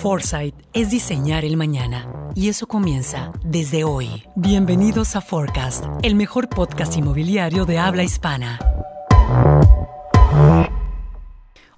Foresight 0.00 0.54
es 0.72 0.88
diseñar 0.88 1.44
el 1.44 1.58
mañana 1.58 2.10
y 2.34 2.48
eso 2.48 2.66
comienza 2.66 3.32
desde 3.44 3.84
hoy. 3.84 4.24
Bienvenidos 4.34 5.14
a 5.14 5.20
Forecast, 5.20 5.84
el 6.02 6.14
mejor 6.14 6.48
podcast 6.48 6.96
inmobiliario 6.96 7.66
de 7.66 7.78
habla 7.78 8.02
hispana. 8.02 8.58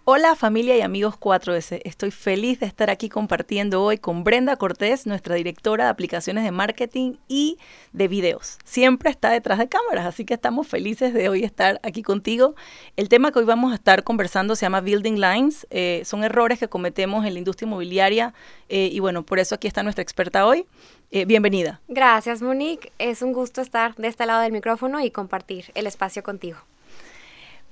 Hola 0.05 0.35
familia 0.35 0.77
y 0.77 0.81
amigos 0.81 1.15
4S, 1.15 1.81
estoy 1.85 2.11
feliz 2.11 2.59
de 2.59 2.67
estar 2.67 2.91
aquí 2.91 3.09
compartiendo 3.09 3.85
hoy 3.85 3.99
con 3.99 4.25
Brenda 4.25 4.57
Cortés, 4.57 5.07
nuestra 5.07 5.37
directora 5.37 5.85
de 5.85 5.91
aplicaciones 5.91 6.43
de 6.43 6.51
marketing 6.51 7.19
y 7.29 7.57
de 7.93 8.09
videos. 8.09 8.59
Siempre 8.65 9.11
está 9.11 9.31
detrás 9.31 9.61
de 9.61 9.69
cámaras, 9.69 10.05
así 10.05 10.25
que 10.25 10.35
estamos 10.35 10.67
felices 10.67 11.15
de 11.15 11.29
hoy 11.29 11.45
estar 11.45 11.79
aquí 11.85 12.03
contigo. 12.03 12.57
El 12.97 13.09
tema 13.09 13.31
que 13.31 13.39
hoy 13.39 13.45
vamos 13.45 13.71
a 13.71 13.77
estar 13.77 14.03
conversando 14.03 14.57
se 14.57 14.67
llama 14.67 14.81
Building 14.81 15.21
Lines, 15.21 15.69
eh, 15.71 16.03
son 16.05 16.25
errores 16.25 16.59
que 16.59 16.67
cometemos 16.67 17.25
en 17.25 17.35
la 17.35 17.39
industria 17.39 17.69
inmobiliaria 17.69 18.35
eh, 18.69 18.89
y 18.91 18.99
bueno, 18.99 19.23
por 19.23 19.39
eso 19.39 19.55
aquí 19.55 19.69
está 19.69 19.85
nuestra 19.85 20.03
experta 20.03 20.45
hoy. 20.47 20.67
Eh, 21.13 21.27
bienvenida. 21.27 21.81
Gracias 21.87 22.43
Monique, 22.43 22.91
es 22.99 23.23
un 23.23 23.33
gusto 23.33 23.61
estar 23.61 23.95
de 23.95 24.09
este 24.09 24.27
lado 24.27 24.41
del 24.41 24.51
micrófono 24.51 24.99
y 24.99 25.13
compartir 25.13 25.71
el 25.77 25.87
espacio 25.87 26.25
contigo. 26.25 26.59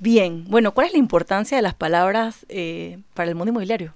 Bien, 0.01 0.47
bueno, 0.49 0.73
¿cuál 0.73 0.87
es 0.87 0.93
la 0.95 0.99
importancia 0.99 1.59
de 1.59 1.63
las 1.63 1.75
palabras 1.75 2.47
eh, 2.49 3.01
para 3.13 3.29
el 3.29 3.35
mundo 3.35 3.51
inmobiliario? 3.51 3.93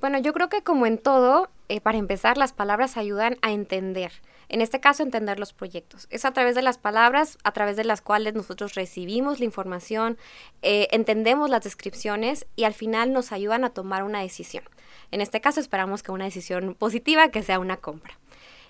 Bueno, 0.00 0.18
yo 0.18 0.32
creo 0.32 0.48
que 0.48 0.64
como 0.64 0.84
en 0.84 0.98
todo, 0.98 1.48
eh, 1.68 1.80
para 1.80 1.96
empezar, 1.96 2.36
las 2.36 2.52
palabras 2.52 2.96
ayudan 2.96 3.38
a 3.40 3.52
entender. 3.52 4.10
En 4.48 4.60
este 4.60 4.80
caso, 4.80 5.04
entender 5.04 5.38
los 5.38 5.52
proyectos. 5.52 6.08
Es 6.10 6.24
a 6.24 6.32
través 6.32 6.56
de 6.56 6.62
las 6.62 6.76
palabras, 6.76 7.38
a 7.44 7.52
través 7.52 7.76
de 7.76 7.84
las 7.84 8.00
cuales 8.00 8.34
nosotros 8.34 8.74
recibimos 8.74 9.38
la 9.38 9.44
información, 9.44 10.18
eh, 10.62 10.88
entendemos 10.90 11.48
las 11.48 11.62
descripciones 11.62 12.46
y 12.56 12.64
al 12.64 12.74
final 12.74 13.12
nos 13.12 13.30
ayudan 13.30 13.62
a 13.62 13.70
tomar 13.70 14.02
una 14.02 14.22
decisión. 14.22 14.64
En 15.12 15.20
este 15.20 15.40
caso, 15.40 15.60
esperamos 15.60 16.02
que 16.02 16.10
una 16.10 16.24
decisión 16.24 16.74
positiva, 16.74 17.28
que 17.28 17.44
sea 17.44 17.60
una 17.60 17.76
compra. 17.76 18.18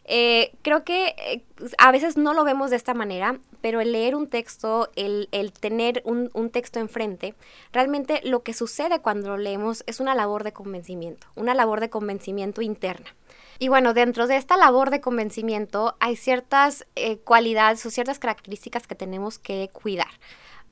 Eh, 0.06 0.52
creo 0.62 0.84
que 0.84 1.14
eh, 1.16 1.42
a 1.78 1.90
veces 1.90 2.16
no 2.18 2.34
lo 2.34 2.44
vemos 2.44 2.70
de 2.70 2.76
esta 2.76 2.92
manera, 2.92 3.38
pero 3.62 3.80
el 3.80 3.92
leer 3.92 4.14
un 4.14 4.28
texto, 4.28 4.90
el, 4.96 5.28
tener 5.58 6.02
un, 6.04 6.30
un, 6.34 6.50
texto 6.50 6.78
enfrente, 6.78 7.34
realmente 7.72 8.20
lo 8.22 8.42
que 8.42 8.52
sucede 8.52 9.00
cuando 9.00 9.30
lo 9.30 9.38
leemos 9.38 9.82
es 9.86 10.00
una 10.00 10.14
labor 10.14 10.44
de 10.44 10.52
convencimiento, 10.52 11.26
una 11.36 11.54
labor 11.54 11.80
de 11.80 11.88
convencimiento 11.88 12.60
interna. 12.60 13.14
Y 13.58 13.68
bueno, 13.68 13.94
dentro 13.94 14.26
de 14.26 14.36
esta 14.36 14.58
labor 14.58 14.90
de 14.90 15.00
convencimiento 15.00 15.96
hay 16.00 16.16
ciertas 16.16 16.86
eh, 16.96 17.18
cualidades 17.18 17.84
o 17.86 17.90
ciertas 17.90 18.18
características 18.18 18.86
que 18.86 18.94
tenemos 18.94 19.38
que 19.38 19.70
cuidar. 19.72 20.10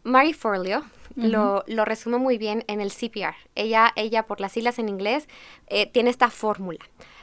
Mary 0.02 0.34
Forleo 0.34 0.82
lo, 1.14 1.62
lo, 1.68 1.84
resume 1.84 2.18
muy 2.18 2.36
bien 2.36 2.64
en 2.66 2.80
el 2.80 2.90
CPR. 2.90 3.36
Ella, 3.54 3.92
ella 3.94 4.24
por 4.24 4.40
las 4.40 4.50
siglas 4.50 4.80
en 4.80 4.88
inglés, 4.88 5.28
tiene 5.92 6.10
esta 6.10 6.28
fórmula. 6.28 6.80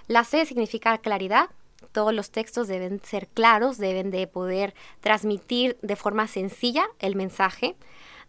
La 0.08 0.24
C 0.24 0.46
significa 0.46 0.98
claridad, 0.98 1.50
todos 1.92 2.14
los 2.14 2.32
textos 2.32 2.68
deben 2.68 3.02
ser 3.04 3.28
claros, 3.28 3.78
deben 3.78 4.12
de 4.12 4.28
poder 4.28 4.74
transmitir 5.02 5.78
de 5.82 5.96
forma 5.96 6.28
sencilla 6.28 6.86
el 7.00 7.16
mensaje, 7.16 7.76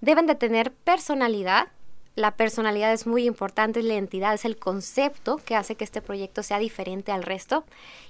deben 0.00 0.26
de 0.26 0.34
tener 0.34 0.72
personalidad. 0.72 1.68
La 2.16 2.36
personalidad 2.36 2.92
es 2.92 3.06
muy 3.06 3.24
importante, 3.24 3.82
la 3.82 3.94
identidad 3.94 4.34
es 4.34 4.44
el 4.44 4.58
concepto 4.58 5.36
que 5.36 5.54
hace 5.54 5.76
que 5.76 5.84
este 5.84 6.02
proyecto 6.02 6.42
sea 6.42 6.58
diferente 6.58 7.12
al 7.12 7.22
resto 7.22 7.64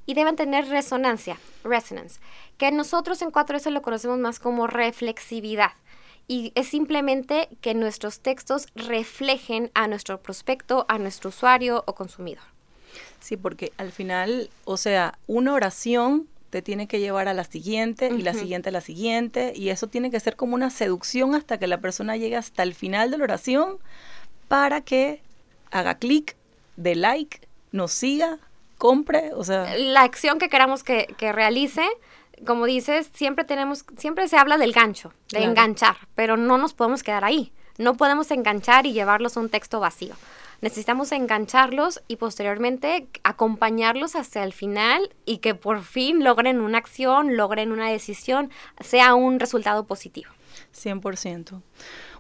y 0.07 0.15
deben 0.15 0.37
tener 0.37 0.69
resonancia, 0.69 1.37
resonance, 1.65 2.21
que 2.57 2.73
nosotros 2.73 3.21
en 3.23 3.31
4S 3.31 3.71
lo 3.71 3.83
conocemos 3.83 4.19
más 4.19 4.39
como 4.41 4.67
reflexividad 4.67 5.73
y 6.31 6.53
es 6.55 6.69
simplemente 6.69 7.49
que 7.61 7.75
nuestros 7.75 8.21
textos 8.21 8.69
reflejen 8.77 9.73
a 9.75 9.89
nuestro 9.89 10.23
prospecto, 10.23 10.87
a 10.89 10.97
nuestro 10.97 11.31
usuario 11.31 11.83
o 11.89 11.97
consumidor. 11.97 12.45
Sí, 13.21 13.37
porque 13.37 13.73
al 13.77 13.93
final, 13.93 14.51
o 14.65 14.77
sea, 14.77 15.19
una 15.27 15.53
oración 15.55 16.27
te 16.51 16.63
tiene 16.63 16.89
que 16.89 16.99
llevar 16.99 17.29
a 17.29 17.35
la 17.35 17.45
siguiente 17.45 18.09
y 18.09 18.23
la 18.23 18.35
siguiente 18.35 18.71
a 18.71 18.73
la 18.73 18.81
siguiente 18.81 19.53
y 19.55 19.69
eso 19.69 19.87
tiene 19.87 20.11
que 20.11 20.19
ser 20.19 20.35
como 20.35 20.55
una 20.55 20.71
seducción 20.71 21.35
hasta 21.37 21.59
que 21.59 21.69
la 21.69 21.79
persona 21.79 22.17
llegue 22.17 22.37
hasta 22.37 22.65
el 22.65 22.75
final 22.75 23.11
de 23.11 23.19
la 23.19 23.25
oración 23.25 23.79
para 24.49 24.81
que 24.81 25.23
haga 25.71 25.95
clic, 25.95 26.37
de 26.77 26.97
like, 26.97 27.41
nos 27.71 27.93
siga, 27.93 28.39
compre, 28.79 29.31
o 29.35 29.45
sea... 29.45 29.77
La 29.77 30.03
acción 30.03 30.41
que 30.41 30.49
queramos 30.49 30.83
que, 30.83 31.07
que 31.19 31.33
realice 31.33 31.85
como 32.47 32.65
dices, 32.65 33.11
siempre 33.13 33.45
tenemos, 33.45 33.85
siempre 33.99 34.27
se 34.27 34.37
habla 34.37 34.57
del 34.59 34.73
gancho, 34.73 35.13
de 35.31 35.45
enganchar, 35.45 35.97
pero 36.15 36.37
no 36.37 36.59
nos 36.59 36.73
podemos 36.73 37.03
quedar 37.03 37.25
ahí. 37.25 37.53
No 37.79 37.97
podemos 37.97 38.31
enganchar 38.31 38.87
y 38.87 38.93
llevarlos 38.93 39.37
a 39.37 39.41
un 39.41 39.49
texto 39.49 39.81
vacío 39.81 40.15
necesitamos 40.61 41.13
engancharlos 41.13 42.03
y 42.09 42.17
posteriormente 42.17 43.09
acompañarlos 43.23 44.17
hasta 44.17 44.43
el 44.45 44.53
final 44.53 45.15
y 45.25 45.39
que 45.39 45.55
por 45.55 45.83
fin 45.83 46.25
logren 46.25 46.61
una 46.61 46.79
acción, 46.79 47.37
logren 47.37 47.73
una 47.73 47.89
decisión, 47.89 48.51
sea 48.81 49.15
un 49.15 49.41
resultado 49.41 49.87
positivo. 49.87 50.31
100%. 50.75 51.63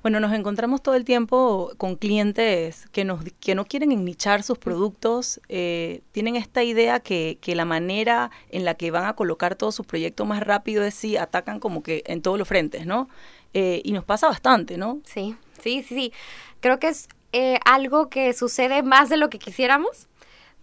Bueno, 0.03 0.19
nos 0.19 0.33
encontramos 0.33 0.83
todo 0.83 0.95
el 0.95 1.05
tiempo 1.05 1.73
con 1.77 1.97
clientes 1.97 2.89
que, 2.91 3.05
nos, 3.05 3.23
que 3.39 3.55
no 3.55 3.67
quieren 3.67 3.93
ennichar 3.93 4.43
sus 4.43 4.59
productos, 4.59 5.41
eh, 5.49 6.01
tienen 6.13 6.37
esta 6.37 6.63
idea 6.63 7.01
que, 7.01 7.39
que, 7.41 7.55
la 7.55 7.65
manera 7.65 8.31
en 8.51 8.65
la 8.65 8.75
que 8.75 8.91
van 8.91 9.05
a 9.05 9.15
colocar 9.15 9.57
todos 9.57 9.75
sus 9.75 9.87
proyectos 9.87 10.27
más 10.27 10.43
rápido 10.43 10.85
es 10.85 10.95
si 10.95 11.17
atacan 11.17 11.61
como 11.61 11.83
que 11.83 12.03
en 12.07 12.23
todos 12.23 12.39
los 12.39 12.49
frentes, 12.49 12.87
¿no? 12.87 13.09
Eh, 13.53 13.83
y 13.85 13.93
nos 13.93 14.05
pasa 14.05 14.29
bastante, 14.29 14.79
¿no? 14.79 15.01
Sí, 15.05 15.37
sí, 15.61 15.85
sí, 15.87 15.95
sí. 15.95 16.13
Creo 16.61 16.79
que 16.79 16.89
es 16.89 17.09
eh, 17.33 17.59
algo 17.65 18.09
que 18.09 18.33
sucede 18.33 18.83
más 18.83 19.09
de 19.09 19.17
lo 19.17 19.31
que 19.31 19.39
quisiéramos, 19.39 20.09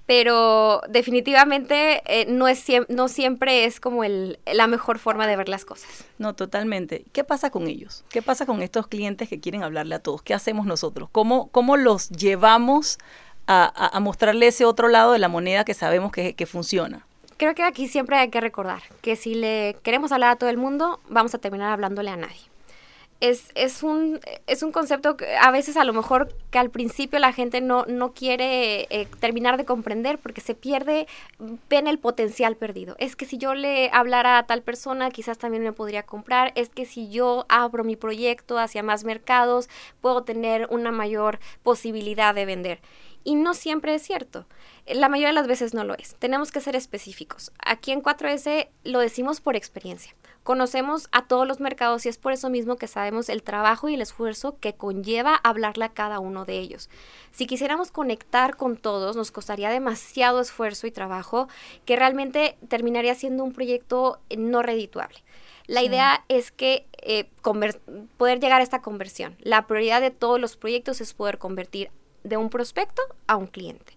pero 0.05 0.81
definitivamente 0.89 2.01
eh, 2.05 2.25
no, 2.29 2.47
es, 2.47 2.65
no 2.87 3.09
siempre 3.09 3.65
es 3.65 3.79
como 3.79 4.03
el, 4.03 4.39
la 4.45 4.67
mejor 4.67 4.99
forma 4.99 5.27
de 5.27 5.35
ver 5.35 5.49
las 5.49 5.65
cosas. 5.65 6.05
No, 6.17 6.33
totalmente. 6.33 7.05
¿Qué 7.11 7.23
pasa 7.23 7.51
con 7.51 7.67
ellos? 7.67 8.05
¿Qué 8.09 8.21
pasa 8.21 8.45
con 8.45 8.61
estos 8.61 8.87
clientes 8.87 9.27
que 9.27 9.39
quieren 9.39 9.63
hablarle 9.63 9.95
a 9.95 9.99
todos? 9.99 10.21
¿Qué 10.21 10.33
hacemos 10.33 10.65
nosotros? 10.65 11.09
¿Cómo, 11.11 11.49
cómo 11.49 11.75
los 11.75 12.09
llevamos 12.09 12.97
a, 13.47 13.95
a, 13.95 13.99
mostrarle 13.99 14.47
ese 14.47 14.65
otro 14.65 14.87
lado 14.87 15.11
de 15.11 15.19
la 15.19 15.27
moneda 15.27 15.65
que 15.65 15.73
sabemos 15.73 16.11
que, 16.11 16.35
que 16.35 16.45
funciona? 16.45 17.05
Creo 17.35 17.53
que 17.53 17.63
aquí 17.63 17.87
siempre 17.87 18.17
hay 18.17 18.29
que 18.29 18.41
recordar 18.41 18.81
que 19.01 19.15
si 19.15 19.35
le 19.35 19.75
queremos 19.83 20.11
hablar 20.11 20.31
a 20.31 20.35
todo 20.37 20.49
el 20.49 20.57
mundo, 20.57 21.01
vamos 21.09 21.35
a 21.35 21.37
terminar 21.37 21.71
hablándole 21.71 22.09
a 22.09 22.17
nadie 22.17 22.41
es, 23.19 23.51
es, 23.55 23.81
un, 23.81 24.19
es 24.45 24.61
un 24.61 24.71
concepto 24.71 25.17
que 25.17 25.35
a 25.37 25.49
veces 25.49 25.75
a 25.75 25.83
lo 25.83 25.93
mejor 25.93 26.29
que 26.51 26.59
al 26.59 26.69
principio 26.69 27.17
la 27.17 27.33
gente 27.33 27.61
no, 27.61 27.85
no 27.85 28.13
quiere 28.13 28.87
eh, 28.89 29.07
terminar 29.19 29.57
de 29.57 29.65
comprender 29.65 30.19
porque 30.19 30.41
se 30.41 30.53
pierde, 30.53 31.07
ven 31.69 31.87
el 31.87 31.97
potencial 31.97 32.55
perdido. 32.55 32.95
Es 32.99 33.15
que 33.15 33.25
si 33.25 33.37
yo 33.37 33.55
le 33.55 33.89
hablara 33.91 34.37
a 34.37 34.45
tal 34.45 34.61
persona, 34.61 35.09
quizás 35.09 35.39
también 35.39 35.63
me 35.63 35.73
podría 35.73 36.03
comprar. 36.03 36.51
Es 36.55 36.69
que 36.69 36.85
si 36.85 37.09
yo 37.09 37.45
abro 37.49 37.83
mi 37.83 37.95
proyecto 37.95 38.59
hacia 38.59 38.83
más 38.83 39.03
mercados, 39.03 39.67
puedo 39.99 40.23
tener 40.23 40.67
una 40.69 40.91
mayor 40.91 41.39
posibilidad 41.63 42.35
de 42.35 42.45
vender. 42.45 42.81
Y 43.23 43.35
no 43.35 43.55
siempre 43.55 43.95
es 43.95 44.03
cierto. 44.03 44.45
La 44.85 45.09
mayoría 45.09 45.29
de 45.29 45.33
las 45.33 45.47
veces 45.47 45.73
no 45.73 45.83
lo 45.83 45.95
es. 45.95 46.15
Tenemos 46.19 46.51
que 46.51 46.61
ser 46.61 46.75
específicos. 46.75 47.51
Aquí 47.59 47.91
en 47.91 48.01
4S 48.01 48.69
lo 48.83 48.99
decimos 48.99 49.41
por 49.41 49.55
experiencia. 49.55 50.13
Conocemos 50.47 51.09
a 51.11 51.27
todos 51.27 51.45
los 51.45 51.59
mercados 51.59 52.05
y 52.05 52.09
es 52.09 52.17
por 52.17 52.31
eso 52.31 52.49
mismo 52.49 52.77
que 52.77 52.87
sabemos 52.87 53.27
el 53.27 53.43
trabajo 53.43 53.89
y 53.89 53.95
el 53.95 54.01
esfuerzo 54.01 54.55
que 54.61 54.75
conlleva 54.75 55.35
hablarle 55.35 55.83
a 55.83 55.89
cada 55.89 56.21
uno 56.21 56.45
de 56.45 56.57
ellos. 56.57 56.89
Si 57.33 57.47
quisiéramos 57.47 57.91
conectar 57.91 58.55
con 58.55 58.77
todos, 58.77 59.17
nos 59.17 59.29
costaría 59.29 59.69
demasiado 59.69 60.39
esfuerzo 60.39 60.87
y 60.87 60.91
trabajo 60.91 61.49
que 61.83 61.97
realmente 61.97 62.55
terminaría 62.69 63.13
siendo 63.13 63.43
un 63.43 63.51
proyecto 63.51 64.21
no 64.37 64.63
redituable. 64.63 65.21
La 65.65 65.83
idea 65.83 66.23
es 66.29 66.53
que 66.53 66.87
eh, 67.01 67.29
poder 68.15 68.39
llegar 68.39 68.61
a 68.61 68.63
esta 68.63 68.81
conversión. 68.81 69.35
La 69.41 69.67
prioridad 69.67 69.99
de 69.99 70.11
todos 70.11 70.39
los 70.39 70.55
proyectos 70.55 71.01
es 71.01 71.13
poder 71.13 71.39
convertir 71.39 71.91
de 72.23 72.37
un 72.37 72.49
prospecto 72.49 73.01
a 73.27 73.35
un 73.35 73.47
cliente. 73.47 73.96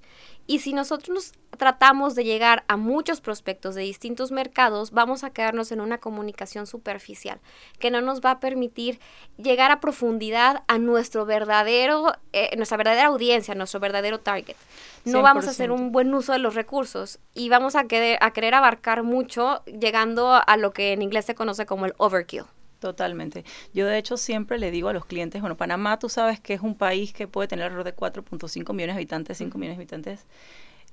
Y 0.51 0.59
si 0.59 0.73
nosotros 0.73 1.11
nos 1.11 1.33
tratamos 1.59 2.17
de 2.17 2.25
llegar 2.25 2.65
a 2.67 2.77
muchos 2.77 3.21
prospectos 3.21 3.77
de 3.77 3.83
distintos 3.83 4.33
mercados, 4.33 4.91
vamos 4.91 5.23
a 5.23 5.31
quedarnos 5.31 5.71
en 5.71 5.81
una 5.81 5.99
comunicación 5.99 6.67
superficial 6.67 7.39
que 7.79 7.93
no 7.93 8.01
nos 8.01 8.21
va 8.21 8.33
a 8.33 8.41
permitir 8.41 8.99
llegar 9.37 9.71
a 9.71 9.79
profundidad 9.79 10.65
a 10.67 10.79
nuestro 10.79 11.25
verdadero, 11.25 12.15
eh, 12.33 12.51
nuestra 12.57 12.79
verdadera 12.79 13.07
audiencia, 13.07 13.55
nuestro 13.55 13.79
verdadero 13.79 14.19
target. 14.19 14.57
No 15.05 15.23
vamos 15.23 15.47
a 15.47 15.51
hacer 15.51 15.71
un 15.71 15.93
buen 15.93 16.13
uso 16.13 16.33
de 16.33 16.41
los 16.41 16.57
recursos 16.57 17.21
y 17.33 17.49
vamos 17.49 17.77
a 17.77 17.85
querer, 17.85 18.19
a 18.21 18.33
querer 18.33 18.55
abarcar 18.55 19.05
mucho 19.05 19.63
llegando 19.67 20.33
a 20.45 20.57
lo 20.57 20.73
que 20.73 20.95
en 20.95 21.03
inglés 21.03 21.27
se 21.27 21.37
conoce 21.37 21.65
como 21.65 21.87
el 21.87 21.95
overkill. 21.97 22.47
Totalmente. 22.81 23.45
Yo 23.75 23.87
de 23.87 23.99
hecho 23.99 24.17
siempre 24.17 24.59
le 24.59 24.71
digo 24.71 24.89
a 24.89 24.95
los 24.95 25.05
clientes, 25.05 25.41
bueno, 25.43 25.57
Panamá 25.57 25.99
tú 25.99 26.09
sabes 26.09 26.41
que 26.41 26.55
es 26.55 26.63
un 26.63 26.75
país 26.75 27.13
que 27.13 27.29
puede 27.29 27.47
tener 27.47 27.67
alrededor 27.67 27.85
de 27.85 27.95
4.5 27.95 28.73
millones 28.73 28.97
de 28.97 29.01
habitantes, 29.01 29.39
5 29.39 29.59
millones 29.59 29.77
de 29.77 29.83
habitantes. 29.83 30.21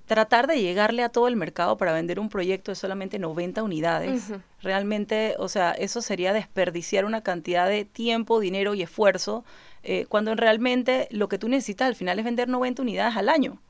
Tratar 0.05 0.47
de 0.47 0.61
llegarle 0.61 1.03
a 1.03 1.09
todo 1.09 1.27
el 1.29 1.37
mercado 1.37 1.77
para 1.77 1.93
vender 1.93 2.19
un 2.19 2.29
proyecto 2.29 2.71
de 2.71 2.75
solamente 2.75 3.19
90 3.19 3.63
unidades, 3.63 4.31
realmente, 4.61 5.35
o 5.37 5.49
sea, 5.49 5.71
eso 5.71 6.01
sería 6.01 6.31
desperdiciar 6.33 7.03
una 7.05 7.23
cantidad 7.23 7.67
de 7.67 7.83
tiempo, 7.83 8.39
dinero 8.39 8.73
y 8.73 8.81
esfuerzo, 8.83 9.43
eh, 9.83 10.05
cuando 10.07 10.35
realmente 10.35 11.07
lo 11.11 11.27
que 11.29 11.37
tú 11.37 11.49
necesitas 11.49 11.87
al 11.87 11.95
final 11.95 12.19
es 12.19 12.25
vender 12.25 12.47
90 12.47 12.81
unidades 12.81 13.17
al 13.17 13.29
año. 13.29 13.61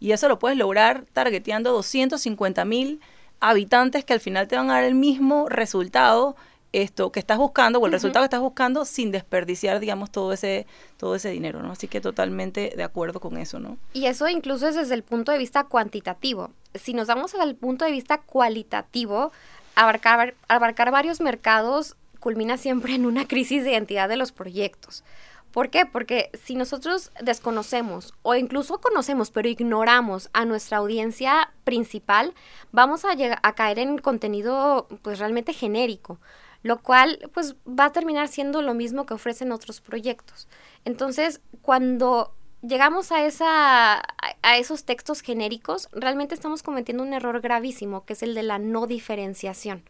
Y 0.00 0.12
eso 0.12 0.28
lo 0.28 0.38
puedes 0.38 0.58
lograr 0.58 1.04
targeteando 1.12 1.72
250 1.72 2.64
mil 2.66 3.00
habitantes 3.40 4.04
que 4.04 4.12
al 4.12 4.20
final 4.20 4.48
te 4.48 4.56
van 4.56 4.70
a 4.70 4.74
dar 4.74 4.84
el 4.84 4.94
mismo 4.94 5.48
resultado 5.48 6.36
esto 6.82 7.10
que 7.10 7.20
estás 7.20 7.38
buscando 7.38 7.78
o 7.78 7.86
el 7.86 7.92
resultado 7.92 8.22
que 8.22 8.26
estás 8.26 8.40
buscando 8.40 8.84
sin 8.84 9.10
desperdiciar, 9.10 9.80
digamos, 9.80 10.10
todo 10.10 10.32
ese, 10.32 10.66
todo 10.96 11.14
ese 11.14 11.30
dinero, 11.30 11.62
¿no? 11.62 11.72
Así 11.72 11.88
que 11.88 12.00
totalmente 12.00 12.74
de 12.76 12.82
acuerdo 12.82 13.20
con 13.20 13.38
eso, 13.38 13.58
¿no? 13.58 13.78
Y 13.92 14.06
eso 14.06 14.28
incluso 14.28 14.68
es 14.68 14.74
desde 14.74 14.94
el 14.94 15.02
punto 15.02 15.32
de 15.32 15.38
vista 15.38 15.64
cuantitativo. 15.64 16.50
Si 16.74 16.92
nos 16.92 17.06
vamos 17.06 17.34
al 17.34 17.54
punto 17.54 17.84
de 17.84 17.92
vista 17.92 18.18
cualitativo, 18.18 19.32
abarcar, 19.74 20.34
abarcar 20.48 20.90
varios 20.90 21.20
mercados 21.20 21.96
culmina 22.20 22.56
siempre 22.56 22.94
en 22.94 23.06
una 23.06 23.26
crisis 23.26 23.64
de 23.64 23.72
identidad 23.72 24.08
de 24.08 24.16
los 24.16 24.32
proyectos. 24.32 25.04
¿Por 25.52 25.70
qué? 25.70 25.86
Porque 25.86 26.28
si 26.34 26.54
nosotros 26.54 27.10
desconocemos 27.22 28.12
o 28.20 28.34
incluso 28.34 28.78
conocemos 28.78 29.30
pero 29.30 29.48
ignoramos 29.48 30.28
a 30.34 30.44
nuestra 30.44 30.76
audiencia 30.76 31.50
principal, 31.64 32.34
vamos 32.72 33.06
a, 33.06 33.12
a 33.42 33.54
caer 33.54 33.78
en 33.78 33.96
contenido 33.96 34.86
pues 35.00 35.18
realmente 35.18 35.54
genérico 35.54 36.18
lo 36.66 36.82
cual 36.82 37.30
pues 37.32 37.54
va 37.66 37.86
a 37.86 37.92
terminar 37.92 38.26
siendo 38.26 38.60
lo 38.60 38.74
mismo 38.74 39.06
que 39.06 39.14
ofrecen 39.14 39.52
otros 39.52 39.80
proyectos. 39.80 40.48
Entonces, 40.84 41.40
cuando 41.62 42.34
llegamos 42.60 43.12
a, 43.12 43.24
esa, 43.24 44.02
a 44.42 44.56
esos 44.58 44.84
textos 44.84 45.20
genéricos, 45.20 45.88
realmente 45.92 46.34
estamos 46.34 46.64
cometiendo 46.64 47.04
un 47.04 47.14
error 47.14 47.40
gravísimo, 47.40 48.04
que 48.04 48.14
es 48.14 48.22
el 48.24 48.34
de 48.34 48.42
la 48.42 48.58
no 48.58 48.88
diferenciación. 48.88 49.84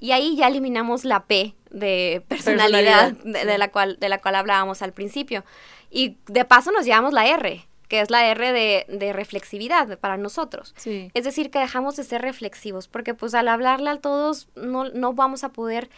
Y 0.00 0.12
ahí 0.12 0.34
ya 0.34 0.48
eliminamos 0.48 1.04
la 1.04 1.24
P 1.26 1.54
de 1.70 2.24
personalidad, 2.26 3.12
de, 3.12 3.58
la 3.58 3.70
cual, 3.70 3.98
de 4.00 4.08
la 4.08 4.18
cual 4.20 4.36
hablábamos 4.36 4.80
al 4.80 4.92
principio. 4.92 5.44
Y 5.90 6.16
de 6.26 6.46
paso 6.46 6.72
nos 6.72 6.86
llevamos 6.86 7.12
la 7.12 7.26
R, 7.26 7.66
que 7.88 8.00
es 8.00 8.10
la 8.10 8.26
R 8.26 8.52
de, 8.52 9.12
reflexividad 9.12 9.98
para 9.98 10.16
nosotros. 10.16 10.74
Es 10.84 11.24
decir, 11.24 11.50
que 11.50 11.58
dejamos 11.58 11.96
de 11.96 12.04
ser 12.04 12.22
reflexivos, 12.22 12.88
porque 12.88 13.14
pues 13.14 13.34
al 13.34 13.48
hablarle 13.48 13.90
a 13.90 14.00
todos 14.00 14.48
no, 14.54 14.84
no 14.90 15.12
vamos 15.12 15.44
a 15.44 15.50
poder 15.50 15.90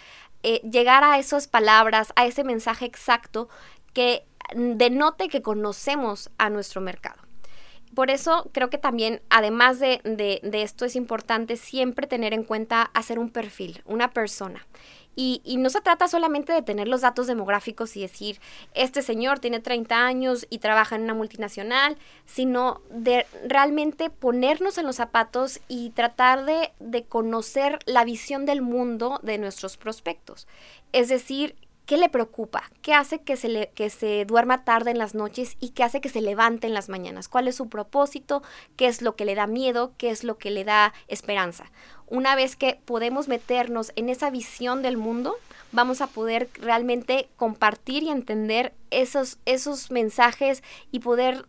eh, 0.42 0.60
llegar 0.70 1.04
a 1.04 1.18
esas 1.18 1.48
palabras, 1.48 2.12
a 2.16 2.26
ese 2.26 2.44
mensaje 2.44 2.84
exacto 2.84 3.48
que 3.92 4.24
denote 4.54 5.28
que 5.28 5.42
conocemos 5.42 6.30
a 6.38 6.50
nuestro 6.50 6.80
mercado. 6.80 7.26
Por 7.94 8.10
eso 8.10 8.50
creo 8.52 8.68
que 8.68 8.78
también, 8.78 9.22
además 9.30 9.80
de, 9.80 10.00
de, 10.04 10.62
esto, 10.62 10.84
es 10.84 10.96
importante 10.96 11.56
siempre 11.56 12.06
tener 12.06 12.34
en 12.34 12.44
cuenta 12.44 12.90
hacer 12.92 13.18
un 13.18 13.30
perfil, 13.30 13.82
una 13.86 14.10
persona. 14.10 14.66
Y, 15.18 15.56
no 15.58 15.70
se 15.70 15.80
trata 15.80 16.08
solamente 16.08 16.52
de 16.52 16.60
tener 16.60 16.88
los 16.88 17.00
datos 17.00 17.26
demográficos 17.26 17.96
y 17.96 18.02
decir, 18.02 18.38
este 18.74 19.00
señor 19.00 19.38
tiene 19.38 19.60
30 19.60 20.06
años 20.06 20.46
y 20.50 20.58
trabaja 20.58 20.94
en 20.94 21.02
una 21.02 21.14
multinacional, 21.14 21.96
sino 22.26 22.82
de 22.90 23.26
realmente 23.48 24.10
ponernos 24.10 24.76
en 24.76 24.84
los 24.84 24.96
zapatos 24.96 25.60
y 25.68 25.90
tratar 25.90 26.44
de, 26.44 26.72
de 26.80 27.04
conocer 27.04 27.78
la 27.86 28.04
visión 28.04 28.44
del 28.44 28.60
mundo 28.60 29.18
de 29.22 29.38
nuestros 29.38 29.78
prospectos. 29.78 30.46
Es 30.92 31.08
decir, 31.08 31.56
¿Qué 31.86 31.96
le 31.96 32.08
preocupa? 32.08 32.64
¿Qué 32.82 32.94
hace 32.94 33.20
que 33.20 33.36
se, 33.36 33.48
le, 33.48 33.68
que 33.68 33.90
se 33.90 34.24
duerma 34.24 34.64
tarde 34.64 34.90
en 34.90 34.98
las 34.98 35.14
noches 35.14 35.56
y 35.60 35.68
qué 35.68 35.84
hace 35.84 36.00
que 36.00 36.08
se 36.08 36.20
levante 36.20 36.66
en 36.66 36.74
las 36.74 36.88
mañanas? 36.88 37.28
¿Cuál 37.28 37.46
es 37.46 37.54
su 37.54 37.68
propósito? 37.68 38.42
¿Qué 38.74 38.88
es 38.88 39.02
lo 39.02 39.14
que 39.14 39.24
le 39.24 39.36
da 39.36 39.46
miedo? 39.46 39.92
¿Qué 39.96 40.10
es 40.10 40.24
lo 40.24 40.36
que 40.36 40.50
le 40.50 40.64
da 40.64 40.92
esperanza? 41.06 41.70
Una 42.08 42.34
vez 42.34 42.56
que 42.56 42.80
podemos 42.84 43.28
meternos 43.28 43.92
en 43.94 44.08
esa 44.08 44.30
visión 44.30 44.82
del 44.82 44.96
mundo, 44.96 45.36
vamos 45.70 46.00
a 46.00 46.08
poder 46.08 46.50
realmente 46.54 47.28
compartir 47.36 48.02
y 48.02 48.10
entender 48.10 48.72
esos, 48.90 49.38
esos 49.44 49.90
mensajes 49.90 50.62
y 50.90 51.00
poder, 51.00 51.46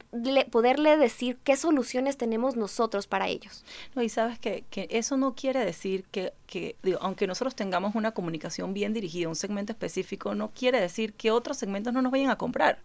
poderle 0.52 0.98
decir 0.98 1.38
qué 1.44 1.58
soluciones 1.58 2.18
tenemos 2.18 2.56
nosotros 2.56 3.08
para 3.08 3.28
ellos. 3.28 3.64
No, 3.96 4.02
y 4.02 4.10
sabes 4.10 4.40
que, 4.40 4.64
que 4.70 4.88
eso 4.92 5.18
no 5.18 5.36
quiere 5.36 5.64
decir 5.64 6.04
que, 6.12 6.34
que 6.48 6.76
digo, 6.82 7.00
aunque 7.02 7.28
nosotros 7.28 7.56
tengamos 7.56 7.96
una 7.96 8.12
comunicación 8.12 8.74
bien 8.74 8.94
dirigida, 8.94 9.28
un 9.28 9.36
segmento 9.36 9.74
específico, 9.74 10.36
no 10.36 10.50
quiere 10.50 10.80
decir 10.80 11.14
que 11.14 11.32
otros 11.32 11.58
segmentos 11.58 11.94
no 11.94 12.02
nos 12.02 12.12
vayan 12.12 12.30
a 12.30 12.38
comprar. 12.38 12.80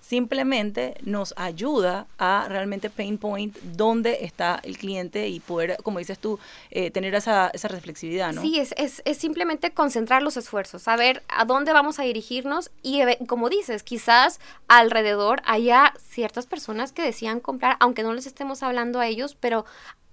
Simplemente 0.00 0.94
nos 1.02 1.34
ayuda 1.36 2.06
a 2.18 2.46
realmente 2.48 2.90
pain 2.90 3.18
point 3.18 3.56
dónde 3.62 4.18
está 4.22 4.60
el 4.62 4.76
cliente 4.78 5.28
y 5.28 5.40
poder, 5.40 5.76
como 5.82 5.98
dices 5.98 6.18
tú, 6.18 6.38
eh, 6.70 6.90
tener 6.90 7.14
esa, 7.14 7.50
esa 7.54 7.68
reflexividad, 7.68 8.32
¿no? 8.32 8.42
Sí, 8.42 8.58
es, 8.58 8.74
es, 8.76 9.02
es 9.04 9.16
simplemente 9.18 9.70
concentrar 9.70 10.22
los 10.22 10.36
esfuerzos, 10.36 10.82
saber 10.82 11.22
a 11.28 11.44
dónde 11.44 11.72
vamos 11.72 11.98
a 11.98 12.02
dirigirnos 12.02 12.70
y, 12.82 13.00
como 13.26 13.48
dices, 13.48 13.82
quizás 13.86 14.40
alrededor 14.68 15.40
haya 15.46 15.94
ciertas 15.98 16.46
personas 16.46 16.92
que 16.92 17.02
decían 17.02 17.40
comprar, 17.40 17.76
aunque 17.80 18.02
no 18.02 18.12
les 18.12 18.26
estemos 18.26 18.62
hablando 18.62 19.00
a 19.00 19.06
ellos, 19.06 19.36
pero 19.38 19.64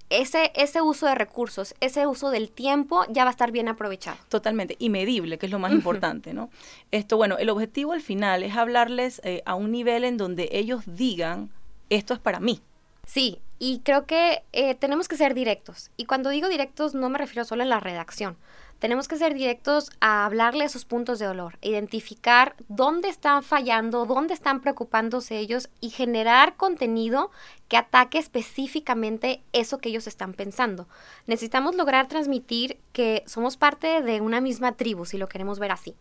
ese, 0.10 0.52
ese 0.56 0.82
uso 0.82 1.08
de 1.08 1.16
recursos, 1.16 1.74
ese 1.80 2.06
uso 2.06 2.30
del 2.30 2.52
tiempo 2.52 3.04
ya 3.10 3.24
va 3.24 3.32
a 3.32 3.32
estar 3.32 3.52
bien 3.52 3.68
aprovechado. 3.68 4.18
Totalmente, 4.30 4.76
y 4.78 4.90
medible, 4.90 5.38
que 5.38 5.48
es 5.48 5.52
lo 5.52 5.60
más 5.60 5.72
importante, 5.72 6.34
¿no? 6.34 6.50
Esto, 6.92 7.18
bueno, 7.18 7.38
el 7.38 7.50
objetivo 7.50 7.94
al 7.94 8.02
final 8.02 8.44
es 8.44 8.56
hablarles 8.56 9.22
eh, 9.24 9.42
a 9.46 9.56
un 9.56 9.72
nivel 9.72 10.04
en 10.04 10.18
donde 10.18 10.50
ellos 10.52 10.84
digan, 10.86 11.50
esto 11.90 12.14
es 12.14 12.20
para 12.20 12.40
mí. 12.40 12.62
Sí, 13.06 13.40
y 13.66 13.80
creo 13.80 14.06
que 14.06 14.44
eh, 14.52 14.76
tenemos 14.76 15.08
que 15.08 15.16
ser 15.16 15.34
directos. 15.34 15.90
Y 15.96 16.04
cuando 16.04 16.30
digo 16.30 16.50
directos 16.50 16.96
no 16.96 17.10
me 17.10 17.18
refiero 17.18 17.46
solo 17.46 17.64
en 17.64 17.70
la 17.70 17.80
redacción. 17.80 18.36
Tenemos 18.80 19.08
que 19.08 19.16
ser 19.16 19.34
directos 19.34 19.90
a 20.02 20.26
hablarle 20.26 20.66
a 20.66 20.70
sus 20.70 20.84
puntos 20.84 21.18
de 21.18 21.28
dolor, 21.28 21.58
identificar 21.62 22.58
dónde 22.68 23.08
están 23.08 23.42
fallando, 23.42 24.06
dónde 24.06 24.34
están 24.34 24.60
preocupándose 24.60 25.38
ellos 25.38 25.70
y 25.80 25.92
generar 25.92 26.58
contenido 26.58 27.32
que 27.70 27.78
ataque 27.78 28.18
específicamente 28.18 29.42
eso 29.54 29.78
que 29.78 29.88
ellos 29.88 30.08
están 30.08 30.34
pensando. 30.34 30.90
Necesitamos 31.26 31.76
lograr 31.76 32.10
transmitir 32.10 32.78
que 32.92 33.24
somos 33.28 33.56
parte 33.56 34.02
de 34.02 34.20
una 34.20 34.42
misma 34.42 34.74
tribu, 34.74 35.06
si 35.06 35.18
lo 35.18 35.30
queremos 35.30 35.60
ver 35.60 35.72
así 35.72 35.96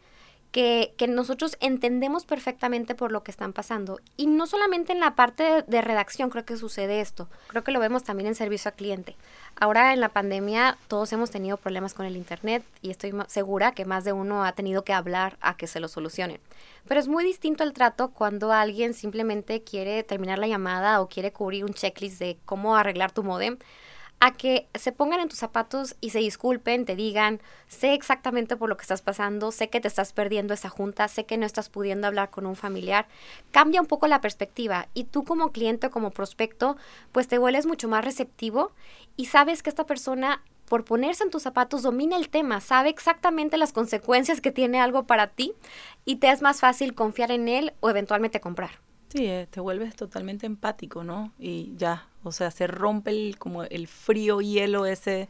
que, 0.53 0.95
nosotros 1.09 1.57
entendemos 1.61 2.25
perfectamente 2.25 2.95
por 2.95 3.11
lo 3.11 3.23
que 3.23 3.31
están 3.31 3.53
pasando. 3.53 3.99
Y 4.17 4.27
no 4.27 4.47
solamente 4.47 4.93
en 4.93 5.01
la 5.01 5.15
parte 5.15 5.65
de, 5.67 5.83
redacción 5.83 6.31
creo 6.31 6.45
que 6.45 6.57
sucede 6.57 7.01
esto, 7.01 7.29
creo 7.49 7.65
que 7.65 7.73
lo 7.73 7.81
vemos 7.81 8.05
también 8.05 8.29
en 8.29 8.35
servicio 8.35 8.69
al 8.69 8.77
cliente. 8.77 9.17
Ahora 9.57 9.93
en 9.93 10.01
la 10.01 10.11
pandemia 10.11 10.77
todos 10.89 11.13
hemos 11.13 11.31
tenido 11.31 11.57
problemas 11.57 11.95
con 11.95 12.07
el 12.07 12.17
Internet 12.17 12.65
y 12.83 12.91
estoy 12.91 13.13
segura 13.27 13.73
que 13.73 13.85
más 13.85 14.05
de 14.05 14.13
uno 14.13 14.45
ha 14.45 14.53
tenido 14.53 14.85
que 14.85 14.93
hablar 14.93 15.37
a 15.41 15.57
que 15.57 15.67
se 15.67 15.81
lo 15.81 15.89
solucionen. 15.89 16.39
Pero 16.87 17.01
es 17.01 17.09
muy 17.09 17.25
distinto 17.25 17.65
el 17.65 17.73
trato 17.73 18.11
cuando 18.11 18.53
alguien 18.53 18.95
simplemente 18.95 19.63
quiere 19.63 20.03
terminar 20.03 20.39
la 20.39 20.47
llamada 20.47 21.01
o 21.01 21.09
quiere 21.09 21.33
cubrir 21.33 21.65
un 21.65 21.73
checklist 21.73 22.19
de 22.19 22.39
cómo 22.45 22.77
arreglar 22.77 23.13
tu 23.13 23.23
modem 23.23 23.57
a 24.25 24.31
que 24.31 24.69
se 24.77 24.93
pongan 24.93 25.19
en 25.19 25.29
tus 25.29 25.41
zapatos 25.41 25.97
y 26.01 26.11
se 26.11 26.21
disculpen, 26.21 26.85
te 26.85 26.95
digan, 26.95 27.41
sé 27.67 27.93
exactamente 27.93 28.57
por 28.57 28.69
lo 28.69 28.77
que 28.77 28.83
estás 28.83 29.03
pasando, 29.03 29.51
sé 29.51 29.69
que 29.69 29.81
te 29.81 29.89
estás 29.89 30.13
perdiendo 30.13 30.55
esa 30.55 30.69
junta, 30.69 31.09
sé 31.09 31.27
que 31.27 31.37
no 31.37 31.45
estás 31.45 31.69
pudiendo 31.69 32.07
hablar 32.07 32.31
con 32.31 32.47
un 32.47 32.55
familiar, 32.55 33.09
cambia 33.51 33.81
un 33.81 33.89
poco 33.89 34.07
la 34.07 34.21
perspectiva 34.21 34.87
y 34.95 35.05
tú 35.05 35.25
como 35.25 35.51
cliente 35.51 35.89
o 35.89 35.91
como 35.91 36.13
prospecto, 36.13 36.77
pues 37.11 37.27
te 37.27 37.37
vuelves 37.37 37.67
mucho 37.67 37.89
más 37.89 38.05
receptivo 38.05 38.71
y 39.17 39.25
sabes 39.25 39.61
que 39.61 39.71
esta 39.71 39.87
persona 39.87 40.41
por 40.67 40.85
ponerse 40.85 41.25
en 41.25 41.31
tus 41.31 41.43
zapatos 41.43 41.83
domina 41.83 42.15
el 42.17 42.29
tema, 42.29 42.61
sabe 42.61 42.91
exactamente 42.91 43.57
las 43.57 43.73
consecuencias 43.73 44.41
que 44.41 44.53
tiene 44.53 44.79
algo 44.81 45.03
para 45.03 45.27
ti 45.27 45.53
y 46.05 46.17
te 46.17 46.31
es 46.31 46.43
más 46.43 46.61
fácil 46.61 46.95
confiar 46.95 47.33
en 47.33 47.49
él 47.49 47.73
o 47.81 47.91
eventualmente 47.91 48.41
comprar. 48.41 48.79
Sí, 49.09 49.27
eh, 49.27 49.49
te 49.51 49.59
vuelves 49.59 49.97
totalmente 49.97 50.47
empático, 50.47 51.03
¿no? 51.03 51.33
Y 51.41 51.75
ya, 51.77 52.07
o 52.23 52.33
sea, 52.33 52.51
se 52.51 52.67
rompe 52.67 53.11
el, 53.11 53.39
como 53.39 53.65
el 53.65 53.87
frío 53.89 54.41
hielo 54.41 54.87
ese 54.87 55.29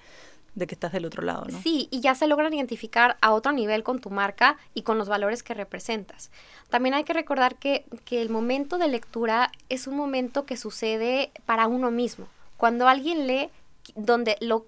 de 0.54 0.66
que 0.66 0.74
estás 0.74 0.92
del 0.92 1.06
otro 1.06 1.22
lado, 1.22 1.46
¿no? 1.50 1.62
Sí, 1.62 1.88
y 1.90 2.00
ya 2.00 2.14
se 2.14 2.26
logran 2.26 2.52
identificar 2.52 3.16
a 3.20 3.32
otro 3.32 3.52
nivel 3.52 3.82
con 3.82 4.00
tu 4.00 4.10
marca 4.10 4.58
y 4.74 4.82
con 4.82 4.98
los 4.98 5.08
valores 5.08 5.42
que 5.42 5.54
representas. 5.54 6.30
También 6.68 6.94
hay 6.94 7.04
que 7.04 7.14
recordar 7.14 7.56
que, 7.56 7.86
que 8.04 8.20
el 8.20 8.28
momento 8.28 8.76
de 8.76 8.88
lectura 8.88 9.50
es 9.70 9.86
un 9.86 9.96
momento 9.96 10.44
que 10.44 10.56
sucede 10.56 11.32
para 11.46 11.66
uno 11.66 11.90
mismo. 11.90 12.26
Cuando 12.58 12.86
alguien 12.86 13.26
lee, 13.26 13.48
donde 13.96 14.36
lo, 14.40 14.66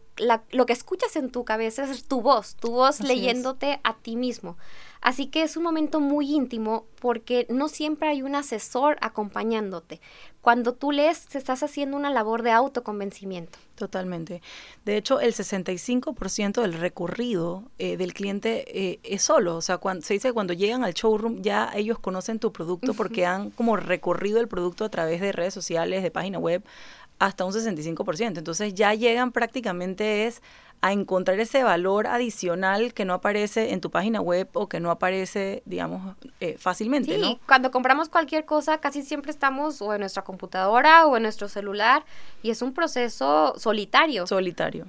lo 0.50 0.66
que 0.66 0.73
escuchas 0.73 1.16
en 1.16 1.31
tu 1.31 1.45
cabeza 1.45 1.85
es 1.85 2.04
tu 2.04 2.23
voz, 2.23 2.57
tu 2.57 2.71
voz 2.71 3.00
leyéndote 3.00 3.81
a 3.85 3.95
ti 3.95 4.16
mismo. 4.16 4.57
Así 5.05 5.27
que 5.27 5.43
es 5.43 5.59
un 5.59 5.63
momento 5.63 6.01
muy 6.01 6.35
íntimo 6.35 6.87
porque 6.99 7.47
no 7.51 7.69
siempre 7.69 8.09
hay 8.09 8.23
un 8.23 8.35
asesor 8.35 8.97
acompañándote. 9.03 10.01
Cuando 10.41 10.73
tú 10.73 10.93
lees, 10.93 11.27
te 11.27 11.37
estás 11.37 11.63
haciendo 11.63 11.99
una 11.99 12.09
labor 12.09 12.43
de 12.43 12.53
autoconvencimiento. 12.53 13.59
Totalmente. 13.75 14.41
De 14.87 14.97
hecho, 14.97 15.21
el 15.21 15.35
65% 15.35 16.63
del 16.63 16.73
recorrido 16.73 17.65
eh, 17.79 17.99
del 17.99 18.15
cliente 18.15 18.65
eh, 18.69 19.01
es 19.03 19.23
solo. 19.23 19.57
O 19.57 19.61
sea, 19.61 19.77
cuando, 19.77 20.07
se 20.07 20.15
dice 20.15 20.29
que 20.29 20.33
cuando 20.33 20.55
llegan 20.55 20.85
al 20.85 20.95
showroom 20.95 21.43
ya 21.43 21.71
ellos 21.75 21.99
conocen 21.99 22.39
tu 22.39 22.51
producto 22.51 22.95
porque 22.95 23.27
han 23.27 23.51
como 23.51 23.77
recorrido 23.77 24.41
el 24.41 24.49
producto 24.49 24.87
a 24.87 24.89
través 24.89 25.21
de 25.21 25.33
redes 25.33 25.53
sociales, 25.53 26.03
de 26.03 26.11
página 26.11 26.39
web, 26.39 26.65
hasta 27.18 27.44
un 27.44 27.52
65%. 27.52 28.38
Entonces 28.38 28.75
ya 28.75 28.94
llegan 28.94 29.33
prácticamente 29.33 30.26
es 30.26 30.42
a 30.85 30.92
encontrar 30.92 31.40
ese 31.40 31.62
valor 31.62 32.06
adicional 32.06 32.92
que 32.92 33.06
no 33.06 33.14
aparece 33.14 33.73
en 33.73 33.80
tu 33.80 33.90
página 33.90 34.21
web 34.21 34.50
o 34.52 34.68
que 34.68 34.80
no 34.80 34.90
aparece, 34.90 35.62
digamos, 35.64 36.14
eh, 36.40 36.56
fácilmente, 36.59 37.18
sí, 37.18 37.40
cuando 37.47 37.71
compramos 37.71 38.11
cualquier 38.11 38.44
cosa 38.44 38.76
casi 38.78 39.00
siempre 39.00 39.30
estamos 39.30 39.80
o 39.80 39.94
en 39.94 40.00
nuestra 40.00 40.25
computadora 40.25 41.06
o 41.06 41.16
en 41.16 41.23
nuestro 41.23 41.49
celular 41.49 42.04
y 42.42 42.50
es 42.50 42.61
un 42.61 42.75
proceso 42.75 43.54
solitario. 43.56 44.26
Solitario. 44.26 44.87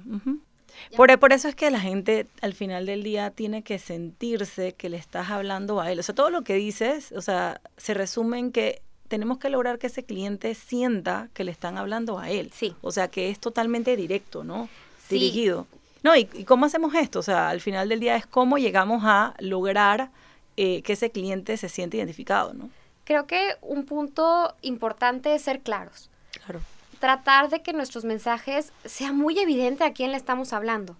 por, 0.94 1.18
por, 1.18 1.32
eso 1.32 1.48
es 1.48 1.54
que 1.54 1.70
la 1.70 1.80
gente 1.80 2.26
al 2.42 2.52
final 2.52 2.84
del 2.84 3.02
día 3.02 3.30
tiene 3.30 3.62
que 3.62 3.78
sentirse 3.78 4.74
que 4.74 4.90
le 4.90 4.98
estás 4.98 5.30
hablando 5.30 5.80
a 5.80 5.90
él. 5.90 5.98
O 5.98 6.02
sea, 6.02 6.14
todo 6.14 6.28
lo 6.28 6.42
que 6.42 6.56
dices, 6.56 7.10
o 7.12 7.22
sea, 7.22 7.62
se 7.78 7.94
resume 7.94 8.38
en 8.38 8.52
que 8.52 8.82
tenemos 9.08 9.38
que 9.38 9.50
lograr 9.50 9.78
que 9.78 9.88
ese 9.88 10.04
cliente 10.04 10.54
sienta 10.54 11.28
que 11.34 11.44
le 11.44 11.50
están 11.50 11.78
hablando 11.78 12.18
a 12.18 12.30
él. 12.30 12.50
Sí. 12.54 12.74
O 12.82 12.92
sea, 12.92 13.08
que 13.08 13.30
es 13.30 13.38
totalmente 13.38 13.96
directo, 13.96 14.44
¿no? 14.44 14.68
Dirigido. 15.08 15.66
No, 16.02 16.14
¿y, 16.16 16.24
cómo 16.44 16.66
hacemos 16.66 16.94
esto? 16.94 17.20
O 17.20 17.22
sea, 17.22 17.48
al 17.48 17.60
final 17.60 17.88
del 17.88 18.00
día 18.00 18.16
es 18.16 18.26
cómo 18.26 18.58
llegamos 18.58 19.02
a 19.04 19.34
lograr 19.38 20.10
eh, 20.56 20.82
que 20.82 20.92
ese 20.92 21.10
cliente 21.10 21.56
se 21.56 21.68
siente 21.68 21.96
identificado, 21.96 22.54
¿no? 22.54 22.70
Creo 23.04 23.26
que 23.26 23.56
un 23.62 23.84
punto 23.84 24.54
importante 24.62 25.34
es 25.34 25.42
ser 25.42 25.60
claros. 25.60 26.10
Claro. 26.44 26.60
Tratar 26.98 27.50
de 27.50 27.62
que 27.62 27.72
nuestros 27.72 28.04
mensajes 28.04 28.72
sea 28.84 29.12
muy 29.12 29.38
evidente 29.38 29.84
a 29.84 29.92
quién 29.92 30.10
le 30.10 30.16
estamos 30.16 30.52
hablando. 30.52 30.96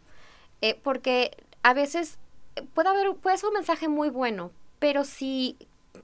Eh, 0.61 0.79
porque 0.83 1.37
a 1.63 1.75
veces 1.75 2.19
puede 2.75 2.89
haber, 2.89 3.15
puede 3.15 3.39
ser 3.39 3.49
un 3.49 3.55
mensaje 3.55 3.89
muy 3.89 4.09
bueno, 4.09 4.51
pero 4.79 5.05
si 5.05 5.57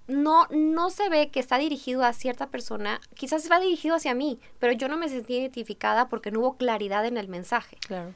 no, 0.06 0.46
no 0.50 0.90
se 0.90 1.08
ve 1.08 1.30
que 1.30 1.40
está 1.40 1.58
dirigido 1.58 2.04
a 2.04 2.12
cierta 2.12 2.48
persona, 2.48 3.00
quizás 3.14 3.50
va 3.50 3.60
dirigido 3.60 3.96
hacia 3.96 4.14
mí, 4.14 4.38
pero 4.58 4.72
yo 4.72 4.88
no 4.88 4.96
me 4.96 5.08
sentí 5.08 5.34
identificada 5.36 6.08
porque 6.08 6.30
no 6.30 6.40
hubo 6.40 6.56
claridad 6.56 7.06
en 7.06 7.16
el 7.16 7.28
mensaje. 7.28 7.76
Claro. 7.86 8.14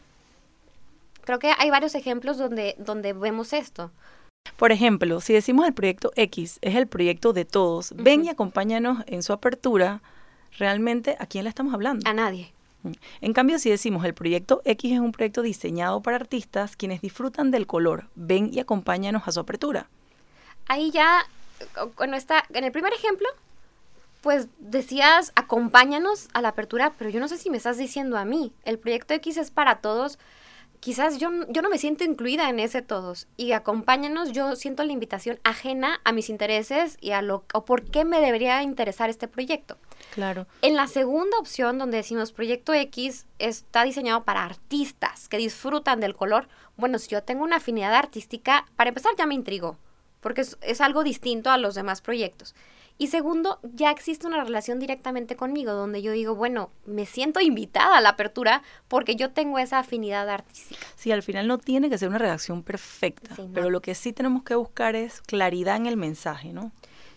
Creo 1.23 1.39
que 1.39 1.53
hay 1.59 1.71
varios 1.71 1.95
ejemplos 1.95 2.39
donde, 2.39 2.77
donde 2.79 3.13
vemos 3.13 3.53
esto. 3.53 3.91
Por 4.57 4.73
ejemplo, 4.73 5.21
si 5.21 5.33
decimos 5.33 5.67
el 5.67 5.75
proyecto 5.75 6.13
X 6.15 6.59
es 6.63 6.77
el 6.77 6.87
proyecto 6.87 7.33
de 7.33 7.45
todos, 7.45 7.93
ven 7.97 8.25
y 8.25 8.29
acompáñanos 8.29 9.03
en 9.07 9.23
su 9.23 9.33
apertura, 9.33 10.03
realmente 10.59 11.17
¿a 11.19 11.27
quién 11.27 11.45
le 11.45 11.51
estamos 11.51 11.75
hablando? 11.75 12.09
A 12.09 12.15
nadie. 12.15 12.53
Mm. 12.83 12.93
En 13.21 13.33
cambio, 13.33 13.59
si 13.59 13.71
decimos 13.71 14.05
el 14.05 14.15
proyecto 14.15 14.63
X 14.65 14.93
es 14.93 15.01
un 15.01 15.13
proyecto 15.13 15.43
diseñado 15.43 16.01
para 16.01 16.17
artistas 16.17 16.77
quienes 16.77 17.01
disfrutan 17.01 17.51
del 17.51 17.67
color, 17.67 18.09
ven 18.15 18.51
y 18.53 18.61
acompáñanos 18.61 19.27
a 19.27 19.33
su 19.33 19.41
apertura. 19.41 19.89
Ahí 20.69 20.91
ya, 20.91 21.27
cuando 21.95 22.17
está, 22.17 22.45
en 22.53 22.65
el 22.65 22.73
primer 22.73 22.93
ejemplo, 22.93 23.29
pues 24.21 24.49
decías 24.59 25.33
acompáñanos 25.35 26.29
a 26.33 26.43
la 26.43 26.49
apertura, 26.49 26.95
pero 26.99 27.11
yo 27.11 27.21
no 27.21 27.29
sé 27.29 27.39
si 27.39 27.51
me 27.51 27.57
estás 27.57 27.79
diciendo 27.79 28.17
a 28.19 28.25
mí. 28.25 28.53
El 28.65 28.79
proyecto 28.79 29.15
X 29.15 29.37
es 29.37 29.51
para 29.51 29.81
todos 29.81 30.19
quizás 30.81 31.19
yo, 31.19 31.31
yo 31.49 31.63
no 31.63 31.69
me 31.69 31.79
siento 31.79 32.05
incluida 32.05 32.49
en 32.49 32.61
ese 32.61 32.83
todos 32.83 33.27
y 33.37 33.53
acompáñanos, 33.53 34.33
yo 34.33 34.57
siento 34.57 34.85
la 34.85 34.93
invitación 34.93 35.41
ajena 35.45 36.01
a 36.05 36.13
mis 36.13 36.29
intereses 36.29 36.97
y 37.01 37.11
a 37.11 37.23
lo 37.23 37.45
o 37.53 37.65
por 37.65 37.85
qué 37.85 38.05
me 38.05 38.21
debería 38.21 38.63
interesar 38.63 39.11
este 39.11 39.29
proyecto. 39.29 39.79
Claro. 40.15 40.47
En 40.63 40.77
la 40.77 40.87
segunda 40.87 41.39
opción 41.39 41.79
donde 41.79 41.99
decimos 41.99 42.33
proyecto 42.33 42.73
X 42.73 43.27
está 43.39 43.85
diseñado 43.85 44.25
para 44.25 44.45
artistas 44.45 45.29
que 45.29 45.39
disfrutan 45.39 46.01
del 46.01 46.15
color, 46.15 46.49
bueno, 46.77 46.99
si 46.99 47.09
yo 47.09 47.23
tengo 47.23 47.43
una 47.43 47.57
afinidad 47.57 47.95
artística, 47.95 48.67
para 48.77 48.89
empezar 48.89 49.13
ya 49.19 49.27
me 49.27 49.35
intrigó, 49.35 49.79
porque 50.27 50.41
es, 50.41 50.59
es 50.61 50.81
algo 50.81 51.05
distinto 51.05 51.51
a 51.51 51.57
los 51.57 51.77
demás 51.77 52.01
proyectos. 52.01 52.53
Y 52.99 53.07
segundo, 53.07 53.61
ya 53.63 53.93
existe 53.93 54.27
una 54.27 54.43
relación 54.43 54.81
directamente 54.81 55.37
conmigo, 55.37 55.71
donde 55.71 56.03
yo 56.03 56.11
digo, 56.11 56.35
bueno, 56.35 56.73
me 56.85 57.07
siento 57.07 57.39
invitada 57.41 57.97
a 57.97 58.01
la 58.01 58.09
apertura 58.09 58.65
porque 58.89 59.15
yo 59.15 59.31
tengo 59.31 59.61
esa 59.61 59.79
afinidad 59.79 60.29
artística. 60.29 60.85
Sí, 60.97 61.13
al 61.13 61.23
final 61.23 61.47
no 61.47 61.59
tiene 61.59 61.89
que 61.89 61.97
ser 61.97 62.09
una 62.09 62.19
redacción 62.19 62.65
perfecta, 62.65 63.37
pero 63.55 63.71
lo 63.71 63.81
que 63.81 63.95
sí 63.95 64.13
tenemos 64.13 64.43
que 64.43 64.57
buscar 64.57 64.97
es 64.97 65.21
claridad 65.21 65.77
en 65.77 65.87
el 65.87 65.97
mensaje, 65.97 66.53
¿no? 66.53 66.73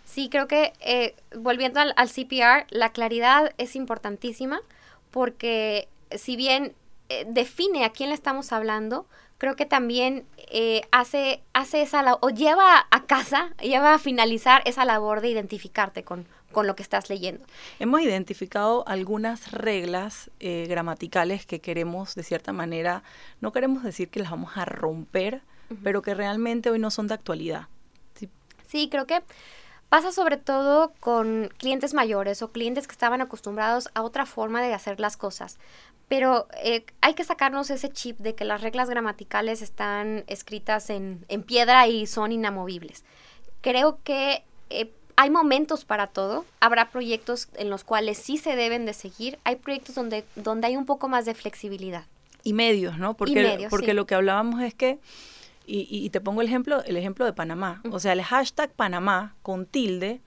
Sí, 0.06 0.30
creo 0.30 0.48
que 0.48 0.74
eh, 0.80 1.16
volviendo 1.36 1.80
al, 1.80 1.96
al, 1.96 2.10
CPR, 2.10 2.68
la 2.70 2.92
claridad 2.92 3.56
es 3.58 3.76
importantísima 3.76 4.62
porque 5.10 5.88
si 6.12 6.36
bien 6.36 6.76
eh, 7.10 7.26
define 7.28 7.86
a 7.86 7.90
quién 7.90 8.10
le 8.10 8.16
estamos 8.16 8.52
hablando, 8.52 9.08
creo 9.40 9.56
que 9.56 9.66
también 9.66 10.26
eh, 10.52 10.82
hace, 10.92 11.42
hace 11.54 11.82
esa 11.82 12.04
o 12.22 12.30
lleva 12.30 12.86
a 12.92 13.06
casa, 13.06 13.52
lleva 13.62 13.96
a 13.96 14.00
finalizar 14.00 14.62
esa 14.66 14.86
labor 14.86 15.22
de 15.22 15.30
identificarte 15.30 16.04
con, 16.04 16.28
con 16.52 16.68
lo 16.68 16.76
que 16.76 16.84
estás 16.84 17.10
leyendo. 17.10 17.44
Hemos 17.80 18.02
identificado 18.02 18.88
algunas 18.88 19.52
reglas 19.52 20.30
eh, 20.40 20.68
gramaticales 20.70 21.48
que 21.48 21.62
queremos, 21.62 22.14
de 22.14 22.24
cierta 22.24 22.54
manera, 22.54 23.02
no 23.42 23.52
queremos 23.52 23.82
decir 23.82 24.10
que 24.10 24.20
las 24.20 24.30
vamos 24.30 24.52
a 24.56 24.66
romper, 24.66 25.42
pero 25.84 26.02
que 26.02 26.14
realmente 26.14 26.70
hoy 26.70 26.80
no 26.80 26.92
son 26.92 27.08
de 27.08 27.14
actualidad. 27.14 27.68
Sí, 28.16 28.28
sí 28.68 28.90
creo 28.90 29.06
que 29.06 29.22
pasa 29.90 30.12
sobre 30.12 30.38
todo 30.38 30.94
con 31.00 31.50
clientes 31.58 31.94
mayores 31.94 32.42
o 32.42 32.52
clientes 32.52 32.88
que 32.88 32.92
estaban 32.92 33.22
acostumbrados 33.22 33.90
a 33.96 34.04
otra 34.04 34.26
forma 34.26 34.62
de 34.62 34.74
hacer 34.74 35.00
las 35.00 35.18
cosas. 35.18 35.58
Pero 36.08 36.48
eh, 36.64 36.86
hay 37.02 37.14
que 37.14 37.24
sacarnos 37.24 37.70
ese 37.70 37.90
chip 37.90 38.18
de 38.20 38.34
que 38.34 38.46
las 38.46 38.62
reglas 38.62 38.90
gramaticales 38.90 39.62
están 39.62 40.24
escritas 40.28 40.90
en, 40.90 41.26
piedra 41.46 41.88
y 41.88 42.08
son 42.08 42.32
inamovibles. 42.32 43.04
Creo 43.62 44.00
que 44.04 44.44
eh, 44.70 44.92
hay 45.16 45.30
momentos 45.30 45.86
para 45.86 46.08
todo. 46.08 46.46
Habrá 46.60 46.90
proyectos 46.90 47.50
en 47.56 47.70
los 47.70 47.84
cuales 47.84 48.18
sí 48.18 48.38
se 48.38 48.56
deben 48.56 48.86
de 48.86 48.94
seguir. 48.94 49.38
Hay 49.44 49.58
proyectos 49.58 49.96
donde, 49.96 50.24
donde 50.36 50.68
hay 50.68 50.78
un 50.78 50.86
poco 50.86 51.10
más 51.10 51.26
de 51.26 51.34
flexibilidad. 51.34 52.06
Y 52.44 52.54
medios, 52.54 52.98
¿no? 52.98 53.16
Porque, 53.16 53.68
porque 53.70 53.94
lo 53.94 54.08
que 54.08 54.16
hablábamos 54.16 54.62
es 54.62 54.74
que, 54.74 54.98
y, 55.72 56.10
te 56.10 56.20
pongo 56.20 56.42
el 56.42 56.48
ejemplo, 56.48 56.84
el 56.84 56.98
ejemplo 56.98 57.26
de 57.26 57.34
Panamá. 57.34 57.82
O 57.92 58.00
sea, 58.00 58.14
el 58.14 58.24
hashtag 58.24 58.72
Panamá 58.72 59.36
con 59.42 59.66
tilde 59.66 60.22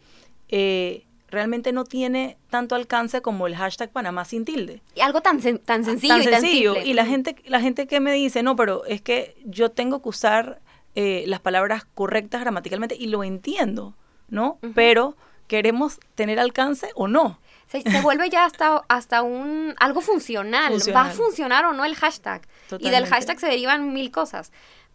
eh, 0.49 1.05
realmente 1.29 1.73
no 1.73 1.85
tiene 1.85 2.37
tanto 2.51 2.75
alcance 2.75 3.23
como 3.23 3.47
el 3.47 3.57
hashtag 3.57 3.91
Panamá 3.91 4.25
sin 4.25 4.45
tilde. 4.45 4.83
Y 4.95 5.01
algo 5.01 5.21
tan, 5.21 5.41
tan 5.59 5.85
sencillo 5.85 6.19
y 6.19 6.27
tan 6.27 6.43
simple. 6.43 6.85
Y 6.85 6.93
la 6.93 7.07
gente, 7.07 7.37
la 7.47 7.61
gente 7.61 7.87
que 7.87 8.01
me 8.01 8.13
dice, 8.13 8.43
no, 8.43 8.55
pero 8.55 8.85
es 8.85 9.03
que 9.03 9.37
yo 9.45 9.71
tengo 9.71 10.03
que 10.03 10.11
usar 10.11 10.61
eh, 10.95 11.25
las 11.27 11.41
palabras 11.41 11.87
correctas 11.95 12.43
gramaticalmente 12.43 12.95
y 12.95 13.07
lo 13.07 13.25
entiendo, 13.25 13.97
¿no? 14.29 14.59
Pero 14.75 15.17
queremos 15.49 15.99
tener 16.15 16.39
alcance 16.39 16.91
o 16.95 17.09
no. 17.09 17.41
Se, 17.67 18.03
vuelve 18.03 18.29
ya 18.29 18.45
hasta, 18.45 18.83
hasta 18.89 19.23
un 19.23 19.75
algo 19.79 20.03
funcional. 20.03 20.75
Va 20.95 21.07
a 21.07 21.11
funcionar 21.11 21.65
o 21.65 21.73
no 21.73 21.87
el 21.87 21.97
hashtag. 21.97 22.43
Y 22.79 22.91
del 22.91 23.07
hashtag 23.07 23.41
se 23.41 23.47
derivan 23.47 23.95
mil 23.95 24.11
cosas. 24.11 24.53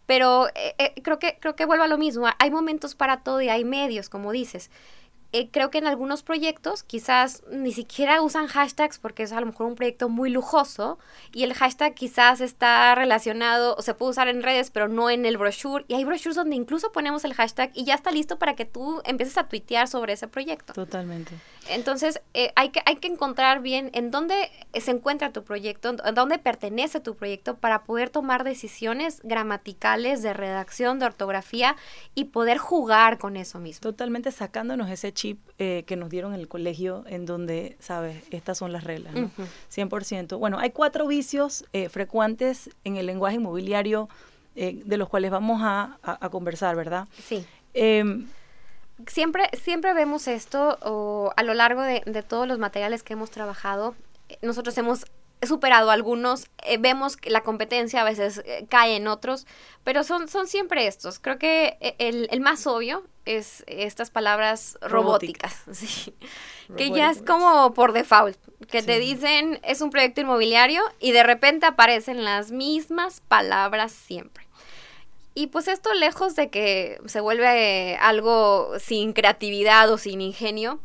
Pero 0.08 0.48
eh, 0.54 0.74
eh, 0.78 0.94
creo 1.02 1.18
que 1.18 1.36
creo 1.38 1.54
que 1.54 1.66
vuelve 1.66 1.84
a 1.84 1.86
lo 1.86 1.98
mismo. 1.98 2.26
Hay 2.38 2.50
momentos 2.50 2.94
para 2.94 3.20
todo 3.22 3.42
y 3.42 3.50
hay 3.50 3.62
medios, 3.66 4.08
como 4.08 4.32
dices. 4.32 4.70
Eh, 5.32 5.50
creo 5.50 5.70
que 5.70 5.76
en 5.76 5.86
algunos 5.86 6.22
proyectos 6.22 6.82
quizás 6.82 7.42
ni 7.50 7.70
siquiera 7.72 8.22
usan 8.22 8.46
hashtags 8.46 8.98
porque 8.98 9.24
es 9.24 9.32
a 9.32 9.40
lo 9.40 9.44
mejor 9.44 9.66
un 9.66 9.74
proyecto 9.74 10.08
muy 10.08 10.30
lujoso 10.30 10.98
y 11.34 11.42
el 11.42 11.52
hashtag 11.52 11.94
quizás 11.94 12.40
está 12.40 12.94
relacionado 12.94 13.76
o 13.76 13.82
se 13.82 13.92
puede 13.92 14.12
usar 14.12 14.28
en 14.28 14.42
redes 14.42 14.70
pero 14.70 14.88
no 14.88 15.10
en 15.10 15.26
el 15.26 15.36
brochure 15.36 15.84
y 15.86 15.92
hay 15.92 16.04
brochures 16.04 16.34
donde 16.34 16.56
incluso 16.56 16.92
ponemos 16.92 17.26
el 17.26 17.34
hashtag 17.34 17.70
y 17.74 17.84
ya 17.84 17.94
está 17.94 18.10
listo 18.10 18.38
para 18.38 18.56
que 18.56 18.64
tú 18.64 19.02
empieces 19.04 19.36
a 19.36 19.46
tuitear 19.48 19.86
sobre 19.86 20.14
ese 20.14 20.28
proyecto. 20.28 20.72
Totalmente. 20.72 21.34
Entonces 21.70 22.20
eh, 22.34 22.52
hay, 22.56 22.70
que, 22.70 22.80
hay 22.86 22.96
que 22.96 23.08
encontrar 23.08 23.60
bien 23.60 23.90
en 23.94 24.10
dónde 24.10 24.50
se 24.74 24.90
encuentra 24.90 25.32
tu 25.32 25.44
proyecto, 25.44 25.96
en 26.04 26.14
dónde 26.14 26.38
pertenece 26.38 27.00
tu 27.00 27.14
proyecto 27.14 27.56
para 27.56 27.84
poder 27.84 28.10
tomar 28.10 28.44
decisiones 28.44 29.20
gramaticales 29.22 30.22
de 30.22 30.32
redacción, 30.32 30.98
de 30.98 31.06
ortografía 31.06 31.76
y 32.14 32.26
poder 32.26 32.58
jugar 32.58 33.18
con 33.18 33.36
eso 33.36 33.58
mismo. 33.58 33.80
Totalmente 33.80 34.32
sacándonos 34.32 34.90
ese 34.90 35.12
chip 35.12 35.38
eh, 35.58 35.84
que 35.86 35.96
nos 35.96 36.10
dieron 36.10 36.34
en 36.34 36.40
el 36.40 36.48
colegio 36.48 37.04
en 37.06 37.26
donde, 37.26 37.76
sabes, 37.80 38.22
estas 38.30 38.58
son 38.58 38.72
las 38.72 38.84
reglas, 38.84 39.14
¿no? 39.14 39.30
100%. 39.72 40.38
Bueno, 40.38 40.58
hay 40.58 40.70
cuatro 40.70 41.06
vicios 41.06 41.64
eh, 41.72 41.88
frecuentes 41.88 42.70
en 42.84 42.96
el 42.96 43.06
lenguaje 43.06 43.36
inmobiliario 43.36 44.08
eh, 44.56 44.82
de 44.84 44.96
los 44.96 45.08
cuales 45.08 45.30
vamos 45.30 45.60
a, 45.62 45.98
conversar, 46.30 46.74
¿verdad? 46.74 47.06
Sí. 47.22 47.44
Em, 47.74 48.26
siempre, 49.06 49.48
siempre 49.62 49.94
vemos 49.94 50.28
esto 50.28 50.78
o 50.82 51.32
a 51.36 51.42
lo 51.42 51.54
largo 51.54 51.82
de, 51.82 52.02
de 52.04 52.22
todos 52.22 52.46
los 52.46 52.58
materiales 52.58 53.02
que 53.02 53.14
hemos 53.14 53.30
trabajado. 53.30 53.94
Nosotros 54.42 54.76
hemos 54.78 55.04
superado 55.46 55.90
algunos, 55.90 56.48
eh, 56.64 56.78
vemos 56.78 57.16
que 57.16 57.30
la 57.30 57.42
competencia 57.42 58.00
a 58.00 58.04
veces 58.04 58.42
eh, 58.44 58.66
cae 58.68 58.96
en 58.96 59.06
otros, 59.06 59.46
pero 59.84 60.02
son, 60.02 60.28
son 60.28 60.48
siempre 60.48 60.86
estos. 60.86 61.18
Creo 61.18 61.38
que 61.38 61.76
eh, 61.80 61.94
el, 61.98 62.40
más 62.40 62.66
obvio 62.66 63.04
es 63.24 63.62
estas 63.66 64.10
palabras 64.10 64.78
robóticas, 64.80 65.62
que 66.76 66.90
ya 66.90 67.10
es 67.10 67.22
como 67.22 67.72
por 67.74 67.92
default, 67.92 68.38
que 68.68 68.82
te 68.82 68.98
dicen 68.98 69.60
es 69.62 69.80
un 69.80 69.90
proyecto 69.90 70.20
inmobiliario 70.20 70.82
y 70.98 71.12
de 71.12 71.22
repente 71.22 71.66
aparecen 71.66 72.24
las 72.24 72.50
mismas 72.50 73.20
palabras 73.20 73.92
siempre. 73.92 74.47
Y 75.38 75.46
pues 75.46 75.68
esto 75.68 75.94
lejos 75.94 76.34
de 76.34 76.50
que 76.50 77.00
se 77.06 77.20
vuelve 77.20 77.96
algo 78.00 78.72
sin 78.80 79.12
creatividad 79.12 79.88
o 79.88 79.96
sin 79.96 80.20
ingenio, 80.20 80.80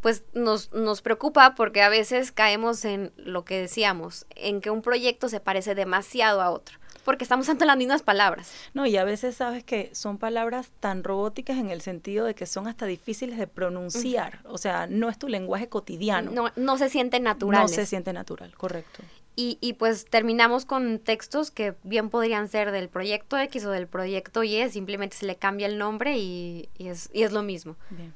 pues 0.00 0.22
nos, 0.32 0.72
nos 0.72 1.02
preocupa 1.02 1.54
porque 1.54 1.82
a 1.82 1.90
veces 1.90 2.32
caemos 2.32 2.86
en 2.86 3.12
lo 3.18 3.44
que 3.44 3.60
decíamos, 3.60 4.24
en 4.34 4.62
que 4.62 4.70
un 4.70 4.80
proyecto 4.80 5.28
se 5.28 5.40
parece 5.40 5.74
demasiado 5.74 6.40
a 6.40 6.50
otro 6.50 6.78
porque 7.08 7.24
estamos 7.24 7.44
usando 7.46 7.64
las 7.64 7.78
mismas 7.78 8.02
palabras. 8.02 8.52
No, 8.74 8.84
y 8.84 8.98
a 8.98 9.04
veces 9.04 9.34
sabes 9.34 9.64
que 9.64 9.88
son 9.94 10.18
palabras 10.18 10.70
tan 10.78 11.02
robóticas 11.04 11.56
en 11.56 11.70
el 11.70 11.80
sentido 11.80 12.26
de 12.26 12.34
que 12.34 12.44
son 12.44 12.68
hasta 12.68 12.84
difíciles 12.84 13.38
de 13.38 13.46
pronunciar. 13.46 14.40
O 14.44 14.58
sea, 14.58 14.86
no 14.86 15.08
es 15.08 15.18
tu 15.18 15.26
lenguaje 15.26 15.70
cotidiano. 15.70 16.30
No, 16.30 16.52
no 16.54 16.76
se 16.76 16.90
siente 16.90 17.18
natural. 17.18 17.62
No 17.62 17.68
se 17.68 17.86
siente 17.86 18.12
natural, 18.12 18.54
correcto. 18.58 19.02
Y, 19.40 19.56
y, 19.60 19.74
pues 19.74 20.04
terminamos 20.04 20.64
con 20.64 20.98
textos 20.98 21.52
que 21.52 21.74
bien 21.84 22.10
podrían 22.10 22.48
ser 22.48 22.72
del 22.72 22.88
proyecto 22.88 23.38
X 23.38 23.64
o 23.66 23.70
del 23.70 23.86
proyecto 23.86 24.42
Y, 24.42 24.68
simplemente 24.68 25.16
se 25.16 25.26
le 25.26 25.36
cambia 25.36 25.68
el 25.68 25.78
nombre 25.78 26.18
y, 26.18 26.68
y, 26.76 26.88
es, 26.88 27.08
y 27.12 27.22
es 27.22 27.30
lo 27.30 27.42
mismo. 27.42 27.76
Bien. 27.90 28.12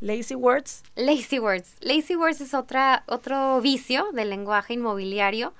Lazy 0.00 0.36
words. 0.36 0.84
Lazy 0.94 1.40
words. 1.40 1.74
Lazy 1.80 2.14
words 2.14 2.40
es 2.40 2.54
otra, 2.54 3.02
otro 3.08 3.60
vicio 3.60 4.12
del 4.12 4.30
lenguaje 4.30 4.74
inmobiliario 4.74 5.54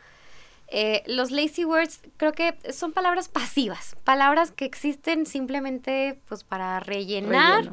eh, 0.75 1.03
los 1.07 1.31
lazy 1.31 1.67
words 1.67 2.01
creo 2.17 2.33
que 2.33 2.57
son 2.73 2.93
palabras 2.93 3.29
pasivas, 3.29 3.95
palabras 4.05 4.53
que 4.53 4.65
existen 4.65 5.27
simplemente 5.27 6.19
pues 6.29 6.45
para 6.45 6.81
rellenar 6.81 7.73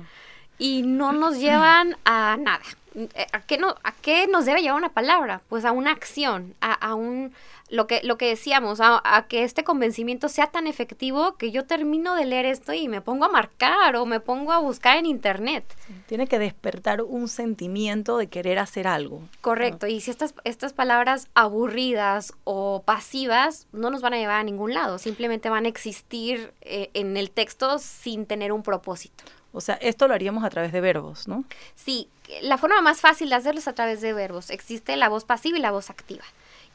y 0.60 0.84
no 0.84 1.12
nos 1.14 1.40
llevan 1.40 1.98
a 2.06 2.38
nada. 2.40 2.62
Eh, 2.96 3.28
¿A 3.32 3.42
qué, 3.42 3.58
no, 3.58 3.76
¿A 3.84 3.94
qué 3.94 4.28
nos 4.28 4.46
debe 4.46 4.62
llevar 4.62 4.78
una 4.78 4.94
palabra? 4.94 5.42
Pues 5.50 5.66
a 5.66 5.72
una 5.72 5.92
acción, 5.92 6.54
a, 6.62 6.74
a 6.74 6.94
un 6.94 7.34
lo 7.70 7.88
que, 7.88 8.02
lo 8.04 8.18
que 8.18 8.28
decíamos, 8.28 8.80
a, 8.82 9.26
que 9.30 9.44
este 9.44 9.64
convencimiento 9.64 10.28
sea 10.28 10.48
tan 10.48 10.68
efectivo 10.68 11.38
que 11.38 11.52
yo 11.52 11.66
termino 11.66 12.16
de 12.16 12.26
leer 12.26 12.46
esto 12.46 12.74
y 12.74 12.88
me 12.88 13.02
pongo 13.02 13.26
a 13.26 13.30
marcar 13.30 13.96
o 13.96 14.06
me 14.06 14.20
pongo 14.20 14.52
a 14.52 14.60
buscar 14.60 14.98
en 14.98 15.06
internet. 15.06 15.64
Tiene 16.08 16.28
que 16.28 16.40
despertar 16.40 17.02
un 17.02 17.28
sentimiento 17.28 18.18
de 18.18 18.28
querer 18.28 18.60
hacer 18.60 18.88
algo. 18.88 19.22
Correcto, 19.42 19.88
y 19.88 20.02
si 20.02 20.12
estas, 20.12 20.34
estas 20.44 20.74
palabras 20.74 21.30
aburridas 21.36 22.34
o 22.44 22.82
pasivas 22.84 23.68
no 23.72 23.90
nos 23.90 24.02
van 24.02 24.14
a 24.14 24.18
llevar 24.18 24.40
a 24.40 24.44
ningún 24.44 24.74
lado, 24.74 24.98
simplemente 24.98 25.50
van 25.50 25.66
a 25.66 25.70
existir 25.70 26.54
eh, 26.62 26.90
en 26.94 27.18
el 27.18 27.32
texto 27.32 27.78
sin 27.80 28.26
tener 28.26 28.52
un 28.52 28.64
propósito. 28.64 29.24
O 29.52 29.62
sea, 29.62 29.76
esto 29.76 30.08
lo 30.08 30.14
haríamos 30.14 30.44
a 30.44 30.50
través 30.50 30.72
de 30.72 30.82
verbos, 30.82 31.28
¿no? 31.28 31.44
Sí, 31.76 32.08
la 32.42 32.58
forma 32.58 32.82
más 32.82 33.02
fácil 33.02 33.30
de 33.30 33.36
hacerlo 33.36 33.60
es 33.60 33.68
a 33.68 33.74
través 33.74 34.02
de 34.02 34.14
verbos. 34.14 34.52
Existe 34.52 34.96
la 34.96 35.10
voz 35.10 35.26
pasiva 35.26 35.58
y 35.58 35.62
la 35.62 35.72
voz 35.72 35.90
activa 35.90 36.24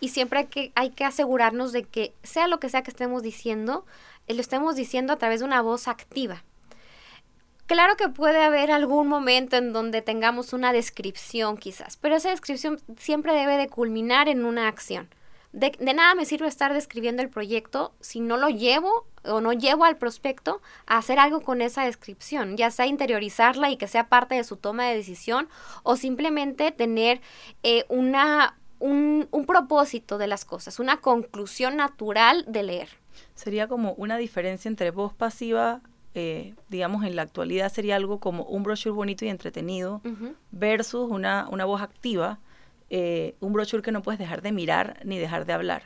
y 0.01 0.09
siempre 0.09 0.49
hay 0.75 0.91
que, 0.91 1.05
asegurarnos 1.05 1.73
de 1.73 1.85
que 1.85 2.15
sea 2.23 2.47
lo 2.47 2.61
que 2.61 2.69
sea 2.69 2.83
que 2.83 2.91
estemos 2.91 3.23
diciendo, 3.23 3.87
eh, 4.27 4.35
lo 4.35 4.41
estemos 4.41 4.77
diciendo 4.77 5.15
a 5.15 5.17
través 5.17 5.41
de 5.41 5.47
una 5.47 5.63
voz 5.63 5.89
activa. 5.89 6.45
Claro 7.67 7.97
que 7.97 8.11
puede 8.11 8.43
haber 8.43 8.71
algún 8.71 9.09
momento 9.09 9.57
en 9.57 9.73
donde 9.73 10.03
tengamos 10.03 10.53
una 10.53 10.75
descripción 10.75 11.57
quizás, 11.57 11.97
pero 11.97 12.17
esa 12.17 12.29
descripción 12.29 12.81
siempre 12.99 13.33
debe 13.33 13.57
de 13.57 13.69
culminar 13.69 14.29
en 14.29 14.45
una 14.45 14.69
acción. 14.69 15.09
De, 15.55 15.71
de, 15.79 15.95
nada 15.95 16.17
me 16.17 16.25
sirve 16.25 16.49
estar 16.49 16.75
describiendo 16.75 17.23
el 17.23 17.29
proyecto 17.29 17.95
si 18.01 18.19
no 18.19 18.37
lo 18.37 18.49
llevo 18.49 19.07
o 19.25 19.41
no 19.41 19.53
llevo 19.53 19.85
al 19.85 19.97
prospecto 19.97 20.61
a 20.87 20.99
hacer 20.99 21.21
algo 21.21 21.43
con 21.43 21.63
esa 21.63 21.85
descripción, 21.85 22.57
ya 22.57 22.73
sea 22.73 22.87
interiorizarla 22.87 23.71
y 23.71 23.77
que 23.77 23.87
sea 23.87 24.09
parte 24.09 24.35
de 24.35 24.43
su 24.43 24.57
toma 24.57 24.87
de 24.87 24.97
decisión 24.97 25.49
o 25.85 25.97
simplemente 25.97 26.73
tener 26.73 27.21
eh, 27.63 27.85
una, 27.89 28.59
un, 28.81 29.29
propósito 29.47 30.19
de 30.19 30.27
las 30.27 30.45
cosas, 30.45 30.81
una 30.81 30.97
conclusión 30.97 31.77
natural 31.77 32.45
de 32.49 32.63
leer. 32.65 32.89
Sería 33.37 33.69
como 33.69 33.93
una 33.93 34.17
diferencia 34.17 34.69
entre 34.69 34.91
voz 34.91 35.15
pasiva, 35.15 35.83
eh, 36.15 36.55
digamos 36.69 37.05
en 37.05 37.17
la 37.17 37.23
actualidad 37.23 37.73
sería 37.73 37.97
algo 37.97 38.19
como 38.19 38.45
un 38.45 38.63
brochure 38.63 38.95
bonito 38.95 39.25
y 39.25 39.29
entretenido, 39.29 40.03
versus 40.51 41.09
una, 41.09 41.47
una, 41.49 41.65
voz 41.65 41.81
activa, 41.81 42.41
eh, 42.97 43.35
un 43.41 43.53
brochure 43.53 43.83
que 43.83 43.91
no 43.91 44.03
puedes 44.03 44.21
dejar 44.21 44.41
de 44.41 44.53
mirar 44.53 45.01
ni 45.05 45.19
dejar 45.19 45.47
de 45.47 45.53
hablar. 45.53 45.83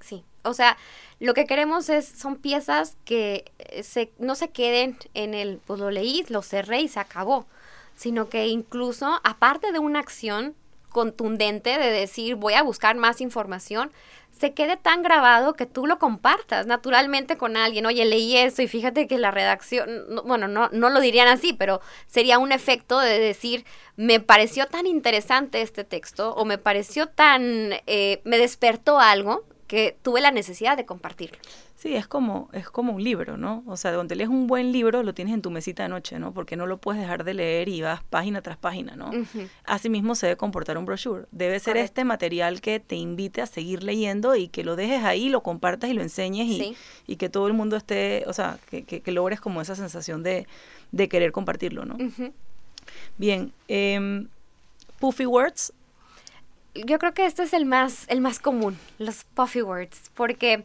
Sí, 0.00 0.24
o 0.42 0.54
sea, 0.54 0.78
lo 1.18 1.34
que 1.34 1.44
queremos 1.44 1.90
es, 1.90 2.06
son 2.06 2.36
piezas 2.36 2.96
que 3.04 3.44
eh, 3.58 3.82
se, 3.82 4.10
no 4.18 4.34
se 4.34 4.48
queden 4.48 4.96
en 5.12 5.34
el, 5.34 5.60
pues 5.66 5.80
lo 5.80 5.90
leí, 5.90 6.24
lo 6.30 6.40
cerré 6.40 6.80
y 6.80 6.88
se 6.88 6.98
acabó, 6.98 7.44
sino 7.94 8.30
que 8.30 8.46
incluso, 8.46 9.20
aparte 9.22 9.70
de 9.70 9.80
una 9.80 9.98
acción, 9.98 10.54
contundente 10.88 11.78
de 11.78 11.90
decir 11.90 12.36
voy 12.36 12.54
a 12.54 12.62
buscar 12.62 12.96
más 12.96 13.20
información, 13.20 13.92
se 14.40 14.54
quede 14.54 14.78
tan 14.78 15.02
grabado 15.02 15.52
que 15.52 15.66
tú 15.66 15.86
lo 15.86 15.98
compartas 15.98 16.66
naturalmente 16.66 17.36
con 17.36 17.58
alguien. 17.58 17.84
Oye, 17.84 18.06
leí 18.06 18.38
esto 18.38 18.62
y 18.62 18.68
fíjate 18.68 19.06
que 19.06 19.18
la 19.18 19.30
redacción, 19.30 20.06
bueno, 20.24 20.48
no, 20.48 20.70
no 20.72 20.88
lo 20.88 21.00
dirían 21.00 21.28
así, 21.28 21.52
pero 21.52 21.82
sería 22.06 22.38
un 22.38 22.50
efecto 22.50 23.00
de 23.00 23.18
decir, 23.18 23.66
me 23.96 24.18
pareció 24.18 24.66
tan 24.66 24.86
interesante 24.86 25.60
este 25.60 25.84
texto 25.84 26.32
o 26.34 26.46
me 26.46 26.56
pareció 26.56 27.06
tan, 27.06 27.74
eh, 27.86 28.22
me 28.24 28.38
despertó 28.38 28.98
algo 28.98 29.44
que 29.70 29.96
tuve 30.02 30.20
la 30.20 30.32
necesidad 30.32 30.76
de 30.76 30.84
compartirlo. 30.84 31.38
Sí, 31.76 31.94
es 31.94 32.08
como, 32.08 32.48
es 32.52 32.68
como 32.68 32.92
un 32.92 33.04
libro, 33.04 33.36
¿no? 33.36 33.62
O 33.68 33.76
sea, 33.76 33.92
donde 33.92 34.16
lees 34.16 34.28
un 34.28 34.48
buen 34.48 34.72
libro, 34.72 35.04
lo 35.04 35.14
tienes 35.14 35.32
en 35.32 35.42
tu 35.42 35.52
mesita 35.52 35.84
de 35.84 35.88
noche, 35.88 36.18
¿no? 36.18 36.34
Porque 36.34 36.56
no 36.56 36.66
lo 36.66 36.78
puedes 36.78 37.00
dejar 37.00 37.22
de 37.22 37.34
leer 37.34 37.68
y 37.68 37.80
vas 37.80 38.02
página 38.02 38.42
tras 38.42 38.56
página, 38.56 38.96
¿no? 38.96 39.12
Asimismo 39.64 40.16
se 40.16 40.26
debe 40.26 40.36
comportar 40.36 40.76
un 40.76 40.86
brochure. 40.86 41.26
Debe 41.30 41.60
ser 41.60 41.76
este 41.76 42.02
material 42.02 42.60
que 42.60 42.80
te 42.80 42.96
invite 42.96 43.42
a 43.42 43.46
seguir 43.46 43.84
leyendo 43.84 44.34
y 44.34 44.48
que 44.48 44.64
lo 44.64 44.74
dejes 44.74 45.04
ahí, 45.04 45.28
lo 45.28 45.44
compartas 45.44 45.88
y 45.88 45.92
lo 45.92 46.02
enseñes 46.02 46.48
y, 46.48 46.76
y 47.06 47.14
que 47.14 47.28
todo 47.28 47.46
el 47.46 47.52
mundo 47.52 47.76
esté, 47.76 48.24
o 48.26 48.32
sea, 48.32 48.58
que, 48.70 48.82
que, 48.82 49.12
logres 49.12 49.40
como 49.40 49.60
esa 49.60 49.76
sensación 49.76 50.24
de, 50.24 50.48
de 50.90 51.08
querer 51.08 51.30
compartirlo, 51.30 51.84
¿no? 51.84 51.96
Bien, 53.18 53.52
eh, 53.68 54.26
Puffy 54.98 55.26
Words. 55.26 55.72
Yo 56.74 56.98
creo 56.98 57.14
que 57.14 57.26
este 57.26 57.42
es 57.42 57.52
el 57.52 57.64
más, 57.66 58.04
el 58.08 58.20
más 58.20 58.38
común, 58.38 58.78
los 58.98 59.24
Puffy 59.24 59.62
Words, 59.62 60.10
porque 60.14 60.64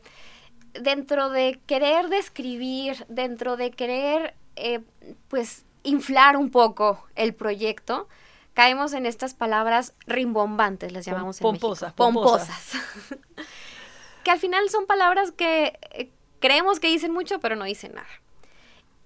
dentro 0.74 1.30
de 1.30 1.60
querer 1.66 2.10
describir, 2.10 3.06
dentro 3.10 3.58
de 3.58 3.72
querer, 3.72 4.36
eh, 4.56 4.82
pues, 5.28 5.66
inflar 5.84 6.38
un 6.38 6.52
poco 6.52 7.04
el 7.16 7.34
proyecto, 7.34 8.08
caemos 8.54 8.94
en 8.94 9.06
estas 9.06 9.34
palabras 9.34 9.94
rimbombantes, 10.08 10.92
les 10.92 11.06
llamamos 11.06 11.40
pomposas, 11.40 11.90
en 11.90 11.96
Pomposas. 11.96 12.72
que 14.24 14.32
al 14.32 14.40
final 14.40 14.70
son 14.70 14.86
palabras 14.86 15.32
que 15.32 15.78
eh, 15.92 16.10
creemos 16.40 16.80
que 16.80 16.88
dicen 16.88 17.12
mucho, 17.12 17.40
pero 17.40 17.56
no 17.56 17.66
dicen 17.66 17.94
nada. 17.94 18.08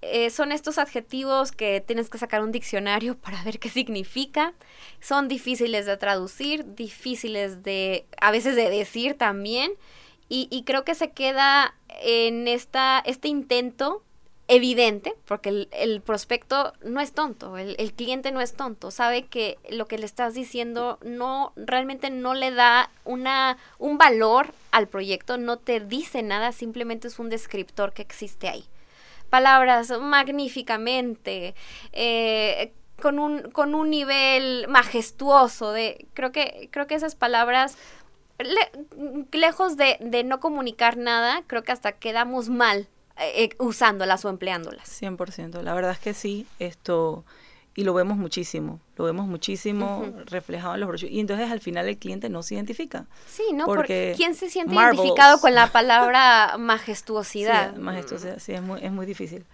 Eh, 0.01 0.29
son 0.29 0.51
estos 0.51 0.77
adjetivos 0.77 1.51
que 1.51 1.81
tienes 1.81 2.09
que 2.09 2.17
sacar 2.17 2.41
un 2.41 2.51
diccionario 2.51 3.17
para 3.21 3.43
ver 3.43 3.59
qué 3.59 3.69
significa. 3.69 4.53
Son 5.01 5.27
difíciles 5.27 5.85
de 5.85 5.97
traducir, 5.97 6.75
difíciles 6.75 7.63
de, 7.63 8.05
a 8.19 8.31
veces 8.31 8.55
de 8.55 8.69
decir 8.69 9.15
también. 9.15 9.71
Y, 10.31 10.63
creo 10.63 10.83
que 10.83 10.93
se 10.93 11.09
queda 11.09 11.73
en 12.03 12.47
esta, 12.47 13.01
este 13.03 13.27
intento 13.27 14.03
evidente, 14.47 15.15
porque 15.25 15.67
el, 15.71 16.01
prospecto 16.01 16.73
no 16.83 17.01
es 17.01 17.13
tonto, 17.13 17.57
el, 17.57 17.75
el, 17.79 17.93
cliente 17.93 18.31
no 18.31 18.39
es 18.39 18.53
tonto, 18.53 18.91
sabe 18.91 19.25
que 19.25 19.57
lo 19.71 19.87
que 19.87 19.97
le 19.97 20.05
estás 20.05 20.35
diciendo 20.35 20.99
no 21.03 21.51
realmente 21.55 22.11
no 22.11 22.35
le 22.35 22.51
da 22.51 22.91
una, 23.05 23.57
un 23.79 23.97
valor 23.97 24.53
al 24.69 24.87
proyecto, 24.87 25.39
no 25.39 25.57
te 25.57 25.79
dice 25.79 26.21
nada, 26.21 26.51
simplemente 26.51 27.07
es 27.07 27.17
un 27.17 27.29
descriptor 27.29 27.93
que 27.93 28.03
existe 28.03 28.49
ahí. 28.49 28.65
Palabras 29.29 29.91
magníficamente, 29.99 31.55
eh, 31.91 32.73
con, 33.01 33.19
un, 33.19 33.51
con 33.51 33.75
un 33.75 33.89
nivel 33.89 34.67
majestuoso 34.67 35.71
de, 35.71 36.07
creo 36.13 36.31
que, 36.31 36.69
creo 36.71 36.87
que 36.87 36.95
esas 36.95 37.15
palabras 37.15 37.77
lejos 39.31 39.77
de, 39.77 39.97
de, 39.99 40.23
no 40.23 40.39
comunicar 40.39 40.97
nada, 40.97 41.43
creo 41.47 41.63
que 41.63 41.71
hasta 41.71 41.93
quedamos 41.93 42.49
mal 42.49 42.87
eh, 43.17 43.43
eh, 43.43 43.49
usándolas 43.59 44.23
o 44.25 44.29
empleándolas. 44.29 45.01
100%, 45.01 45.61
la 45.61 45.73
verdad 45.73 45.91
es 45.91 45.99
que 45.99 46.13
sí, 46.13 46.47
esto, 46.59 47.25
y 47.79 47.85
lo 47.85 47.93
vemos 47.93 48.17
muchísimo, 48.17 48.81
lo 48.97 49.05
vemos 49.05 49.25
muchísimo 49.25 50.05
reflejado 50.25 50.73
en 50.73 50.81
los 50.81 50.89
brochures, 50.89 51.13
y 51.13 51.21
entonces 51.21 51.49
al 51.49 51.61
final 51.61 51.87
el 51.87 51.97
cliente 51.97 52.27
no 52.27 52.43
se 52.43 52.55
identifica. 52.55 53.05
Sí, 53.25 53.53
¿no? 53.53 53.65
Porque, 53.65 54.13
¿quién 54.17 54.35
se 54.35 54.49
siente 54.49 54.75
identificado 54.75 55.39
con 55.39 55.55
la 55.55 55.67
palabra 55.71 56.57
majestuosidad? 56.59 57.75
Sí, 57.75 57.79
majestuosidad, 57.79 58.39
sí, 58.39 58.51
es 58.51 58.61
muy, 58.61 58.83
es 58.83 58.91
muy 58.91 59.05
difícil. 59.05 59.45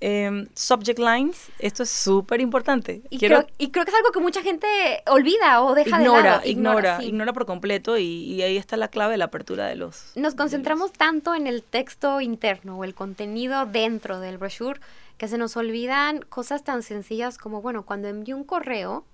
Em, 0.00 0.46
subject 0.54 1.00
lines, 1.00 1.50
esto 1.58 1.82
es 1.82 1.90
súper 1.90 2.40
importante. 2.40 3.02
Y, 3.10 3.18
creo, 3.18 3.44
y 3.58 3.70
creo 3.70 3.84
que 3.84 3.90
es 3.90 3.96
algo 3.96 4.12
que 4.12 4.20
mucha 4.20 4.42
gente 4.42 4.66
olvida 5.06 5.62
o 5.62 5.74
deja 5.74 5.98
de 5.98 6.04
lado. 6.04 6.18
Ignora, 6.18 6.46
ignora, 6.46 7.04
ignora 7.04 7.32
por 7.32 7.46
completo 7.46 7.98
y, 7.98 8.40
ahí 8.42 8.56
está 8.56 8.76
la 8.76 8.88
clave 8.88 9.12
de 9.12 9.18
la 9.18 9.24
apertura 9.24 9.66
de 9.66 9.74
los... 9.74 10.12
Nos 10.14 10.36
concentramos 10.36 10.92
tanto 10.92 11.34
en 11.34 11.48
el 11.48 11.64
texto 11.64 12.20
interno 12.20 12.78
o 12.78 12.84
el 12.84 12.94
contenido 12.94 13.66
dentro 13.66 14.20
del 14.20 14.38
brochure 14.38 14.80
que 15.16 15.26
se 15.26 15.36
nos 15.36 15.56
olvidan 15.56 16.20
cosas 16.28 16.62
tan 16.62 16.84
sencillas 16.84 17.36
como, 17.36 17.60
bueno, 17.60 17.84
cuando 17.84 18.06
envío 18.06 18.36
un 18.36 18.44
correo, 18.44 19.04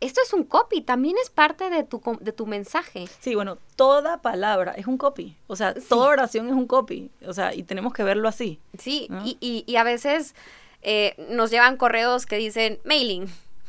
esto 0.00 0.20
es 0.24 0.32
un 0.32 0.44
copy, 0.44 0.80
también 0.80 1.16
es 1.22 1.30
parte 1.30 1.70
de 1.70 1.84
tu, 1.84 2.00
de 2.20 2.32
tu 2.32 2.46
mensaje. 2.46 3.06
Sí, 3.20 3.34
bueno, 3.34 3.58
toda 3.76 4.22
palabra 4.22 4.72
es 4.72 4.86
un 4.86 4.98
copy, 4.98 5.36
o 5.46 5.56
sea, 5.56 5.74
toda 5.74 6.08
oración 6.08 6.48
es 6.48 6.54
un 6.54 6.66
copy, 6.66 7.10
o 7.26 7.32
sea, 7.32 7.54
y 7.54 7.62
tenemos 7.62 7.92
que 7.92 8.04
verlo 8.04 8.28
así. 8.28 8.60
Sí, 8.78 9.08
y, 9.24 9.64
y, 9.66 9.76
a 9.76 9.82
veces 9.82 10.34
eh, 10.82 11.14
nos 11.30 11.50
llevan 11.50 11.76
correos 11.76 12.26
que 12.26 12.36
dicen 12.36 12.78
mailing, 12.84 13.28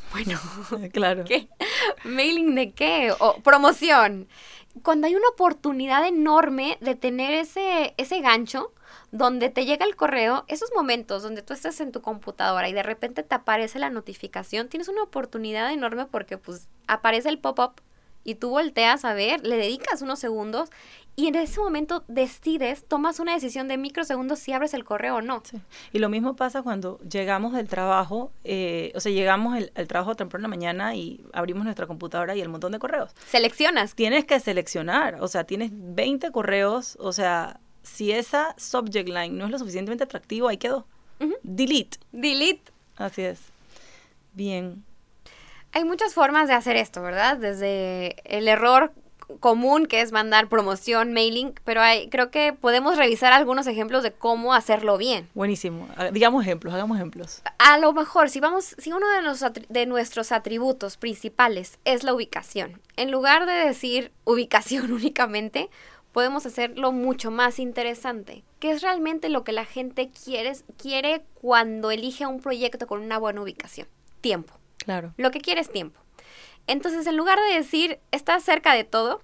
Bueno, 0.11 0.39
claro. 0.91 1.23
¿qué? 1.23 1.47
¿Mailing 2.03 2.55
de 2.55 2.71
qué? 2.71 3.13
O 3.19 3.35
promoción. 3.41 4.27
Cuando 4.83 5.07
hay 5.07 5.15
una 5.15 5.27
oportunidad 5.29 6.07
enorme 6.07 6.77
de 6.81 6.95
tener 6.95 7.33
ese, 7.33 7.93
ese 7.97 8.21
gancho 8.21 8.71
donde 9.11 9.49
te 9.49 9.65
llega 9.65 9.85
el 9.85 9.95
correo, 9.95 10.45
esos 10.47 10.71
momentos 10.75 11.23
donde 11.23 11.41
tú 11.41 11.53
estás 11.53 11.79
en 11.81 11.91
tu 11.91 12.01
computadora 12.01 12.69
y 12.69 12.73
de 12.73 12.83
repente 12.83 13.23
te 13.23 13.35
aparece 13.35 13.79
la 13.79 13.89
notificación, 13.89 14.69
tienes 14.69 14.87
una 14.87 15.03
oportunidad 15.03 15.71
enorme 15.71 16.05
porque 16.05 16.37
pues 16.37 16.67
aparece 16.87 17.29
el 17.29 17.39
pop-up 17.39 17.81
y 18.23 18.35
tú 18.35 18.49
volteas 18.49 19.05
a 19.05 19.13
ver, 19.13 19.45
le 19.45 19.57
dedicas 19.57 20.01
unos 20.01 20.19
segundos 20.19 20.69
y 21.15 21.27
en 21.27 21.35
ese 21.35 21.59
momento 21.59 22.05
decides, 22.07 22.85
tomas 22.85 23.19
una 23.19 23.33
decisión 23.33 23.67
de 23.67 23.77
microsegundos 23.77 24.39
si 24.39 24.53
abres 24.53 24.73
el 24.73 24.85
correo 24.85 25.17
o 25.17 25.21
no. 25.21 25.43
Y 25.91 25.99
lo 25.99 26.07
mismo 26.07 26.37
pasa 26.37 26.61
cuando 26.61 26.97
llegamos 26.99 27.51
del 27.53 27.67
trabajo, 27.67 28.31
eh, 28.45 28.93
o 28.95 29.01
sea, 29.01 29.11
llegamos 29.11 29.61
al 29.75 29.87
trabajo 29.87 30.15
temprano 30.15 30.45
en 30.45 30.51
la 30.51 30.55
mañana 30.55 30.95
y 30.95 31.25
abrimos 31.33 31.65
nuestra 31.65 31.87
computadora 31.87 32.37
y 32.37 32.41
el 32.41 32.47
montón 32.47 32.71
de 32.71 32.79
correos. 32.79 33.11
Seleccionas. 33.27 33.95
Tienes 33.95 34.23
que 34.23 34.39
seleccionar, 34.39 35.17
o 35.19 35.27
sea, 35.27 35.43
tienes 35.43 35.71
20 35.73 36.31
correos, 36.31 36.95
o 37.01 37.11
sea, 37.11 37.59
si 37.83 38.11
esa 38.11 38.55
subject 38.57 39.09
line 39.09 39.29
no 39.29 39.45
es 39.45 39.51
lo 39.51 39.59
suficientemente 39.59 40.03
atractivo, 40.03 40.47
ahí 40.47 40.57
quedó. 40.57 40.85
Delete. 41.43 41.97
Delete. 42.11 42.71
Así 42.97 43.23
es. 43.23 43.39
Bien. 44.33 44.83
Hay 45.71 45.83
muchas 45.83 46.13
formas 46.13 46.47
de 46.47 46.53
hacer 46.53 46.75
esto, 46.75 47.01
¿verdad? 47.01 47.37
Desde 47.37 48.15
el 48.23 48.47
error 48.47 48.91
común 49.39 49.85
que 49.85 50.01
es 50.01 50.11
mandar 50.11 50.49
promoción, 50.49 51.13
mailing, 51.13 51.53
pero 51.63 51.81
hay, 51.81 52.09
creo 52.09 52.31
que 52.31 52.53
podemos 52.53 52.97
revisar 52.97 53.31
algunos 53.31 53.67
ejemplos 53.67 54.01
de 54.01 54.11
cómo 54.11 54.53
hacerlo 54.53 54.97
bien. 54.97 55.29
Buenísimo. 55.35 55.87
Ah, 55.97 56.09
digamos 56.11 56.43
ejemplos, 56.43 56.73
hagamos 56.73 56.97
ejemplos. 56.97 57.41
A 57.59 57.77
lo 57.77 57.93
mejor, 57.93 58.29
si 58.29 58.39
vamos, 58.39 58.75
si 58.77 58.91
uno 58.91 59.07
de, 59.11 59.21
los, 59.21 59.43
de 59.69 59.85
nuestros 59.85 60.31
atributos 60.31 60.97
principales 60.97 61.77
es 61.85 62.03
la 62.03 62.13
ubicación, 62.13 62.81
en 62.95 63.11
lugar 63.11 63.45
de 63.45 63.53
decir 63.53 64.11
ubicación 64.25 64.91
únicamente, 64.91 65.69
podemos 66.11 66.45
hacerlo 66.45 66.91
mucho 66.91 67.31
más 67.31 67.59
interesante. 67.59 68.43
¿Qué 68.59 68.71
es 68.71 68.81
realmente 68.81 69.29
lo 69.29 69.43
que 69.43 69.51
la 69.51 69.65
gente 69.65 70.09
quiere, 70.09 70.53
quiere 70.77 71.23
cuando 71.35 71.91
elige 71.91 72.25
un 72.25 72.41
proyecto 72.41 72.87
con 72.87 73.01
una 73.01 73.17
buena 73.17 73.41
ubicación? 73.41 73.87
Tiempo. 74.21 74.53
Claro. 74.77 75.13
Lo 75.17 75.31
que 75.31 75.41
quiere 75.41 75.61
es 75.61 75.71
tiempo. 75.71 75.99
Entonces, 76.67 77.07
en 77.07 77.17
lugar 77.17 77.39
de 77.39 77.55
decir, 77.55 77.99
estás 78.11 78.43
cerca 78.43 78.73
de 78.73 78.83
todo, 78.83 79.21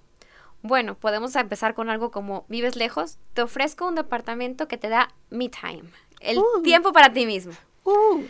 bueno, 0.62 0.96
podemos 0.96 1.36
empezar 1.36 1.74
con 1.74 1.90
algo 1.90 2.10
como, 2.10 2.44
vives 2.48 2.76
lejos, 2.76 3.18
te 3.34 3.42
ofrezco 3.42 3.86
un 3.86 3.94
departamento 3.94 4.68
que 4.68 4.78
te 4.78 4.88
da 4.88 5.14
me 5.30 5.48
time, 5.48 5.84
el 6.20 6.38
uh. 6.38 6.62
tiempo 6.62 6.92
para 6.92 7.12
ti 7.12 7.26
mismo. 7.26 7.52
Uh. 7.84 8.22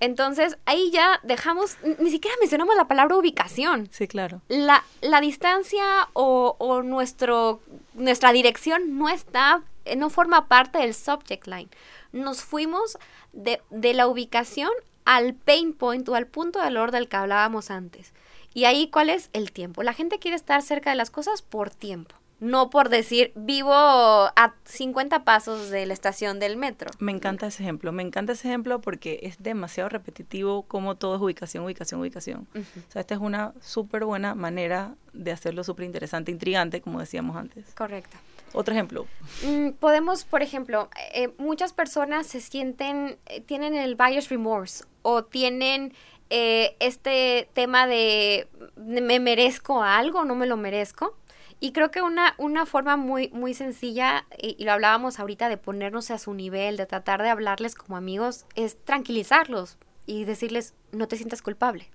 Entonces, 0.00 0.56
ahí 0.64 0.90
ya 0.90 1.20
dejamos, 1.22 1.76
ni 1.98 2.10
siquiera 2.10 2.36
mencionamos 2.40 2.74
la 2.74 2.88
palabra 2.88 3.16
ubicación. 3.16 3.88
Sí, 3.92 4.08
claro. 4.08 4.40
La, 4.48 4.82
la 5.02 5.20
distancia 5.20 6.08
o, 6.14 6.56
o, 6.58 6.82
nuestro, 6.82 7.60
nuestra 7.92 8.32
dirección 8.32 8.98
no 8.98 9.10
está, 9.10 9.62
no 9.96 10.08
forma 10.08 10.48
parte 10.48 10.78
del 10.78 10.94
subject 10.94 11.46
line. 11.46 11.68
Nos 12.12 12.42
fuimos 12.42 12.98
de, 13.32 13.60
de 13.68 13.92
la 13.92 14.08
ubicación 14.08 14.70
al 15.04 15.34
pain 15.34 15.74
point 15.74 16.08
o 16.08 16.14
al 16.14 16.26
punto 16.26 16.58
de 16.58 16.64
valor 16.64 16.92
del 16.92 17.08
que 17.08 17.16
hablábamos 17.16 17.70
antes. 17.70 18.14
Y 18.54 18.64
ahí, 18.64 18.88
¿cuál 18.88 19.10
es 19.10 19.28
el 19.32 19.52
tiempo? 19.52 19.82
La 19.82 19.92
gente 19.92 20.18
quiere 20.18 20.36
estar 20.36 20.62
cerca 20.62 20.90
de 20.90 20.96
las 20.96 21.10
cosas 21.10 21.42
por 21.42 21.70
tiempo. 21.70 22.16
No 22.40 22.70
por 22.70 22.88
decir, 22.88 23.32
vivo 23.34 23.72
a 23.72 24.54
50 24.64 25.24
pasos 25.24 25.70
de 25.70 25.86
la 25.86 25.92
estación 25.92 26.40
del 26.40 26.56
metro. 26.56 26.90
Me 26.98 27.12
encanta 27.12 27.46
ese 27.46 27.62
ejemplo. 27.62 27.92
Me 27.92 28.02
encanta 28.02 28.32
ese 28.32 28.48
ejemplo 28.48 28.80
porque 28.80 29.20
es 29.22 29.42
demasiado 29.42 29.88
repetitivo 29.90 30.62
como 30.62 30.96
todo 30.96 31.16
es 31.16 31.20
ubicación, 31.20 31.64
ubicación, 31.64 32.00
ubicación. 32.00 32.48
O 32.54 32.92
sea, 32.92 33.00
esta 33.00 33.14
es 33.14 33.20
una 33.20 33.52
súper 33.60 34.04
buena 34.04 34.34
manera 34.34 34.94
de 35.12 35.32
hacerlo 35.32 35.64
súper 35.64 35.84
interesante, 35.84 36.32
intrigante, 36.32 36.80
como 36.80 37.00
decíamos 37.00 37.36
antes. 37.36 37.74
Correcto. 37.74 38.16
Otro 38.52 38.74
ejemplo. 38.74 39.06
Mm, 39.46 39.70
podemos, 39.72 40.24
por 40.24 40.42
ejemplo, 40.42 40.88
eh, 41.14 41.28
muchas 41.38 41.72
personas 41.72 42.26
se 42.26 42.40
sienten, 42.40 43.18
eh, 43.26 43.40
tienen 43.40 43.74
el 43.74 43.94
buyer's 43.94 44.28
remorse 44.28 44.84
o 45.02 45.24
tienen 45.24 45.92
eh, 46.30 46.76
este 46.80 47.48
tema 47.52 47.86
de 47.86 48.48
me 48.76 49.20
merezco 49.20 49.82
algo, 49.82 50.24
no 50.24 50.34
me 50.34 50.46
lo 50.46 50.56
merezco. 50.56 51.16
Y 51.60 51.72
creo 51.72 51.90
que 51.90 52.00
una, 52.00 52.34
una 52.38 52.64
forma 52.64 52.96
muy, 52.96 53.28
muy 53.28 53.52
sencilla, 53.52 54.24
y, 54.38 54.56
y, 54.58 54.64
lo 54.64 54.72
hablábamos 54.72 55.20
ahorita, 55.20 55.50
de 55.50 55.58
ponernos 55.58 56.10
a 56.10 56.18
su 56.18 56.32
nivel, 56.32 56.78
de 56.78 56.86
tratar 56.86 57.22
de 57.22 57.28
hablarles 57.28 57.74
como 57.74 57.98
amigos, 57.98 58.46
es 58.54 58.82
tranquilizarlos 58.82 59.76
y 60.06 60.24
decirles, 60.24 60.74
no 60.90 61.06
te 61.06 61.16
sientas 61.16 61.42
culpable. 61.42 61.90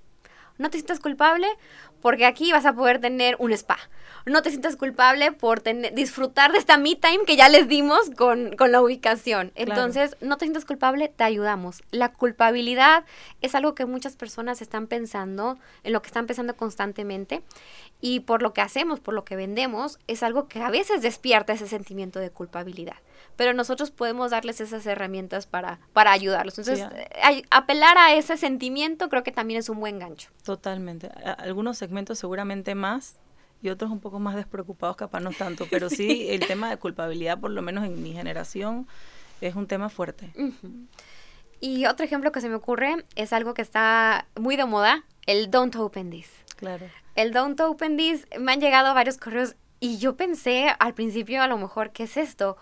No 0.58 0.70
te 0.70 0.78
sientas 0.78 1.00
culpable 1.00 1.48
porque 2.02 2.26
aquí 2.26 2.52
vas 2.52 2.66
a 2.66 2.74
poder 2.74 3.00
tener 3.02 3.36
un 3.40 3.52
spa. 3.52 3.78
No 4.26 4.42
te 4.42 4.50
sientas 4.50 4.76
culpable 4.76 5.32
por 5.32 5.60
tener, 5.60 5.94
disfrutar 5.94 6.52
de 6.52 6.58
esta 6.58 6.78
me 6.78 6.96
time 6.96 7.26
que 7.26 7.36
ya 7.36 7.50
les 7.50 7.68
dimos 7.68 8.12
con, 8.18 8.56
la 8.58 8.82
ubicación. 8.82 9.52
Entonces, 9.56 10.16
no 10.22 10.38
te 10.38 10.46
sientas 10.46 10.66
culpable, 10.66 11.12
te 11.16 11.24
ayudamos. 11.24 11.84
La 11.92 12.14
culpabilidad 12.14 13.06
es 13.42 13.56
algo 13.56 13.76
que 13.76 13.86
muchas 13.86 14.16
personas 14.16 14.62
están 14.62 14.88
pensando, 14.88 15.58
en 15.84 15.94
lo 15.94 16.02
que 16.02 16.08
están 16.08 16.28
pensando 16.28 16.56
constantemente. 16.56 17.44
Y 18.02 18.22
por 18.22 18.42
lo 18.42 18.54
que 18.54 18.62
hacemos, 18.62 19.00
por 19.00 19.14
lo 19.14 19.26
que 19.26 19.36
vendemos, 19.36 20.00
es 20.08 20.24
algo 20.24 20.48
que 20.48 20.62
a 20.62 20.70
veces 20.70 21.02
despierta 21.02 21.54
ese 21.54 21.68
sentimiento 21.68 22.20
de 22.20 22.30
culpabilidad 22.30 22.98
pero 23.36 23.54
nosotros 23.54 23.92
podemos 23.92 24.32
darles 24.32 24.62
esas 24.62 24.86
herramientas 24.86 25.46
para, 25.46 25.80
para 25.94 26.12
ayudarlos. 26.12 26.58
Entonces, 26.58 26.88
eh, 26.94 27.44
apelar 27.52 27.98
a 27.98 28.14
ese 28.14 28.38
sentimiento 28.38 29.10
creo 29.10 29.24
que 29.24 29.32
también 29.32 29.60
es 29.60 29.70
un 29.70 29.80
buen 29.80 30.00
gancho. 30.00 30.30
Totalmente. 30.44 31.10
Algunos 31.38 31.78
segmentos 31.78 32.20
seguramente 32.20 32.76
más 32.76 33.18
y 33.62 33.70
otros 33.70 33.92
un 33.92 34.00
poco 34.00 34.20
más 34.20 34.36
despreocupados, 34.36 34.96
capaz 34.96 35.20
no 35.20 35.32
tanto, 35.32 35.66
pero 35.72 35.90
sí, 35.90 36.28
el 36.30 36.46
tema 36.46 36.70
de 36.70 36.78
culpabilidad, 36.78 37.40
por 37.40 37.52
lo 37.52 37.62
menos 37.62 37.86
en 37.86 38.02
mi 38.02 38.14
generación, 38.14 38.88
es 39.42 39.56
un 39.56 39.68
tema 39.68 39.90
fuerte. 39.90 40.32
Y 41.60 41.86
otro 41.86 42.06
ejemplo 42.06 42.32
que 42.32 42.42
se 42.42 42.50
me 42.50 42.56
ocurre 42.56 43.06
es 43.16 43.34
algo 43.34 43.54
que 43.54 43.62
está 43.62 44.28
muy 44.40 44.56
de 44.56 44.66
moda, 44.66 45.04
el 45.26 45.50
don't 45.50 45.76
open 45.76 46.10
this. 46.10 46.30
Claro. 46.58 46.86
El 47.16 47.32
don't 47.32 47.60
open 47.60 47.98
this, 47.98 48.28
me 48.40 48.54
han 48.54 48.62
llegado 48.62 48.94
varios 48.94 49.18
correos 49.18 49.56
y 49.80 49.98
yo 49.98 50.16
pensé 50.16 50.74
al 50.80 50.94
principio 50.94 51.42
a 51.42 51.48
lo 51.48 51.58
mejor, 51.58 51.92
¿qué 51.92 52.04
es 52.04 52.18
esto? 52.18 52.58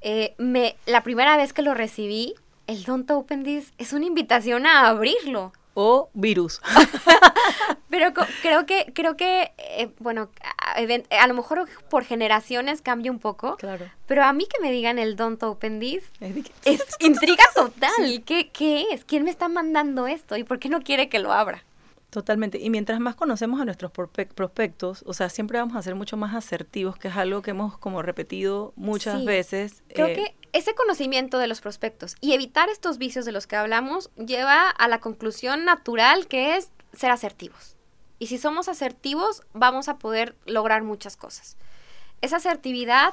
Eh, 0.00 0.34
me, 0.38 0.76
la 0.86 1.02
primera 1.02 1.36
vez 1.36 1.52
que 1.52 1.62
lo 1.62 1.74
recibí, 1.74 2.34
el 2.66 2.84
Don't 2.84 3.10
Open 3.10 3.42
This 3.42 3.72
es 3.78 3.92
una 3.92 4.06
invitación 4.06 4.66
a 4.66 4.88
abrirlo. 4.88 5.52
O 5.74 6.10
virus. 6.12 6.60
Pero 7.88 8.12
creo 8.42 8.66
que, 8.66 8.92
creo 8.94 9.16
que 9.16 9.52
eh, 9.58 9.90
bueno, 9.98 10.28
a, 11.10 11.26
lo 11.26 11.34
mejor 11.34 11.68
por 11.88 12.04
generaciones 12.04 12.82
cambia 12.82 13.10
un 13.10 13.18
poco. 13.18 13.56
Claro. 13.56 13.90
Pero 14.06 14.24
a 14.24 14.32
mí 14.32 14.46
que 14.46 14.60
me 14.60 14.70
digan 14.70 14.98
el 14.98 15.16
Don't 15.16 15.42
Open 15.42 15.80
This 15.80 16.04
es 16.64 16.84
intriga 17.00 17.44
total. 17.54 18.22
¿Qué, 18.26 18.50
¿Qué 18.50 18.86
es? 18.92 19.04
¿Quién 19.04 19.24
me 19.24 19.30
está 19.30 19.48
mandando 19.48 20.06
esto? 20.06 20.36
¿Y 20.36 20.44
por 20.44 20.58
qué 20.58 20.68
no 20.68 20.82
quiere 20.82 21.08
que 21.08 21.18
lo 21.18 21.32
abra? 21.32 21.64
Totalmente. 22.10 22.58
Y 22.58 22.70
mientras 22.70 23.00
más 23.00 23.16
conocemos 23.16 23.60
a 23.60 23.66
nuestros 23.66 23.92
prospectos, 23.92 25.04
o 25.06 25.12
sea, 25.12 25.28
siempre 25.28 25.58
vamos 25.58 25.76
a 25.76 25.82
ser 25.82 25.94
mucho 25.94 26.16
más 26.16 26.34
asertivos, 26.34 26.96
que 26.96 27.08
es 27.08 27.16
algo 27.16 27.42
que 27.42 27.50
hemos 27.50 27.76
como 27.76 28.00
repetido 28.00 28.72
muchas 28.76 29.24
veces. 29.26 29.82
Creo 29.88 30.06
eh, 30.06 30.14
que 30.14 30.36
ese 30.52 30.74
conocimiento 30.74 31.38
de 31.38 31.46
los 31.46 31.60
prospectos 31.60 32.16
y 32.22 32.32
evitar 32.32 32.70
estos 32.70 32.96
vicios 32.96 33.26
de 33.26 33.32
los 33.32 33.46
que 33.46 33.56
hablamos 33.56 34.10
lleva 34.16 34.70
a 34.70 34.88
la 34.88 35.00
conclusión 35.00 35.66
natural 35.66 36.26
que 36.28 36.56
es 36.56 36.70
ser 36.94 37.10
asertivos. 37.10 37.76
Y 38.18 38.28
si 38.28 38.38
somos 38.38 38.68
asertivos, 38.68 39.42
vamos 39.52 39.88
a 39.88 39.98
poder 39.98 40.34
lograr 40.46 40.82
muchas 40.82 41.16
cosas. 41.16 41.56
Esa 42.22 42.36
asertividad 42.36 43.12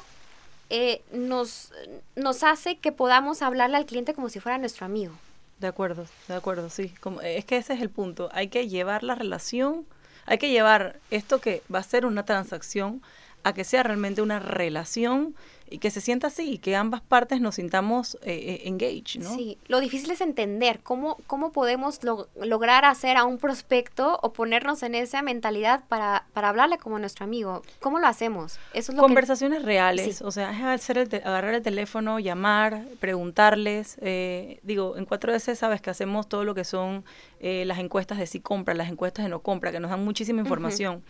eh, 0.69 1.03
nos, 1.11 1.73
nos 2.15 2.43
hace 2.43 2.77
que 2.77 2.93
podamos 2.93 3.41
hablarle 3.41 3.75
al 3.75 3.85
cliente 3.85 4.13
como 4.13 4.29
si 4.29 4.39
fuera 4.39 4.57
nuestro 4.57 4.85
amigo. 4.85 5.13
De 5.59 5.67
acuerdo, 5.67 6.05
de 6.27 6.35
acuerdo, 6.35 6.69
sí. 6.69 6.89
Como, 6.99 7.21
es 7.21 7.45
que 7.45 7.57
ese 7.57 7.73
es 7.73 7.81
el 7.81 7.89
punto. 7.89 8.29
Hay 8.33 8.49
que 8.49 8.67
llevar 8.67 9.03
la 9.03 9.15
relación, 9.15 9.85
hay 10.25 10.37
que 10.37 10.49
llevar 10.49 10.99
esto 11.11 11.39
que 11.39 11.63
va 11.73 11.79
a 11.79 11.83
ser 11.83 12.05
una 12.05 12.25
transacción 12.25 13.01
a 13.45 13.53
que 13.53 13.63
sea 13.63 13.83
realmente 13.83 14.23
una 14.23 14.39
relación 14.39 15.35
y 15.69 15.77
que 15.77 15.91
se 15.91 16.01
sienta 16.01 16.27
así 16.27 16.53
y 16.53 16.57
que 16.57 16.75
ambas 16.75 17.01
partes 17.01 17.41
nos 17.41 17.55
sintamos 17.55 18.15
eh, 18.23 18.61
eh 18.63 18.67
engaged, 18.67 19.21
¿no? 19.21 19.35
Sí, 19.35 19.59
lo 19.67 19.79
difícil 19.79 20.09
es 20.09 20.21
entender 20.21 20.79
cómo, 20.81 21.17
cómo 21.27 21.51
podemos 21.51 21.99
lograr 22.41 22.85
hacer 22.85 23.17
a 23.17 23.23
un 23.23 23.37
prospecto 23.37 24.19
o 24.23 24.33
ponernos 24.33 24.81
en 24.81 24.95
esa 24.95 25.21
mentalidad 25.21 25.83
para, 25.87 26.25
para 26.33 26.49
hablarle 26.49 26.79
como 26.79 26.97
nuestro 26.97 27.23
amigo. 27.23 27.61
¿Cómo 27.79 27.99
lo 27.99 28.07
hacemos? 28.07 28.59
Eso 28.73 28.91
es 28.91 28.95
lo 28.95 29.03
Conversaciones 29.03 29.61
reales, 29.61 30.23
o 30.23 30.31
sea, 30.31 30.73
hacer 30.73 30.97
el 30.97 31.21
agarrar 31.23 31.53
el 31.53 31.61
teléfono, 31.61 32.17
llamar, 32.19 32.83
preguntarles. 32.99 33.97
Eh, 34.01 34.59
digo, 34.63 34.97
en 34.97 35.05
4S 35.05 35.53
sabes 35.53 35.81
que 35.81 35.91
hacemos 35.91 36.27
todo 36.27 36.43
lo 36.43 36.55
que 36.55 36.63
son 36.63 37.05
eh, 37.39 37.63
las 37.65 37.77
encuestas 37.77 38.17
de 38.17 38.25
si 38.25 38.39
compra, 38.39 38.73
las 38.73 38.89
encuestas 38.89 39.25
de 39.25 39.29
no 39.29 39.41
compra, 39.41 39.71
que 39.71 39.79
nos 39.79 39.91
dan 39.91 40.03
muchísima 40.03 40.41
información. 40.41 41.03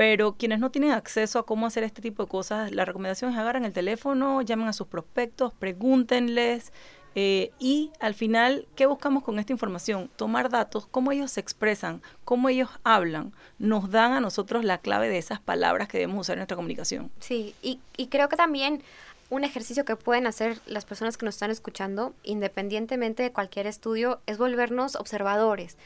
Pero 0.00 0.32
quienes 0.32 0.60
no 0.60 0.70
tienen 0.70 0.92
acceso 0.92 1.38
a 1.38 1.44
cómo 1.44 1.66
hacer 1.66 1.84
este 1.84 2.00
tipo 2.00 2.22
de 2.22 2.28
cosas, 2.30 2.72
la 2.72 2.86
recomendación 2.86 3.32
es 3.32 3.36
agarren 3.36 3.66
el 3.66 3.74
teléfono, 3.74 4.40
llamen 4.40 4.66
a 4.68 4.72
sus 4.72 4.86
prospectos, 4.86 5.52
pregúntenles 5.52 6.72
Eh, 7.14 7.50
y 7.58 7.90
al 7.98 8.14
final, 8.14 8.66
¿qué 8.76 8.86
buscamos 8.86 9.24
con 9.24 9.38
esta 9.38 9.52
información? 9.52 10.08
Tomar 10.16 10.48
datos, 10.48 10.86
cómo 10.86 11.10
ellos 11.10 11.32
se 11.32 11.40
expresan, 11.40 12.00
cómo 12.24 12.48
ellos 12.48 12.70
hablan, 12.84 13.32
nos 13.58 13.90
dan 13.90 14.12
a 14.12 14.20
nosotros 14.20 14.64
la 14.64 14.78
clave 14.78 15.08
de 15.08 15.18
esas 15.18 15.40
palabras 15.40 15.88
que 15.88 15.98
debemos 15.98 16.20
usar 16.20 16.34
en 16.34 16.38
nuestra 16.38 16.56
comunicación. 16.56 17.10
Sí, 17.18 17.54
y, 17.62 17.80
y 17.96 18.06
creo 18.06 18.28
que 18.28 18.36
también 18.36 18.82
un 19.28 19.42
ejercicio 19.44 19.84
que 19.84 19.96
pueden 19.96 20.26
hacer 20.26 20.60
las 20.66 20.84
personas 20.84 21.16
que 21.16 21.26
nos 21.26 21.34
están 21.34 21.50
escuchando, 21.50 22.14
independientemente 22.22 23.22
de 23.24 23.32
cualquier 23.32 23.66
estudio, 23.66 24.20
es 24.26 24.38
volvernos 24.38 24.94
observadores. 24.96 25.76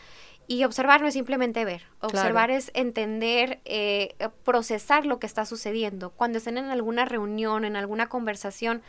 Y 0.46 0.64
observar 0.64 1.00
no 1.00 1.06
es 1.06 1.14
simplemente 1.14 1.64
ver, 1.64 1.82
observar 2.00 2.50
es 2.50 2.70
entender, 2.74 3.60
eh, 3.64 4.14
procesar 4.44 5.06
lo 5.06 5.18
que 5.18 5.26
está 5.26 5.46
sucediendo. 5.46 6.10
Cuando 6.10 6.38
estén 6.38 6.58
en 6.58 6.66
alguna 6.66 7.06
reunión, 7.06 7.64
en 7.64 7.76
alguna 7.76 8.08
conversación, 8.08 8.82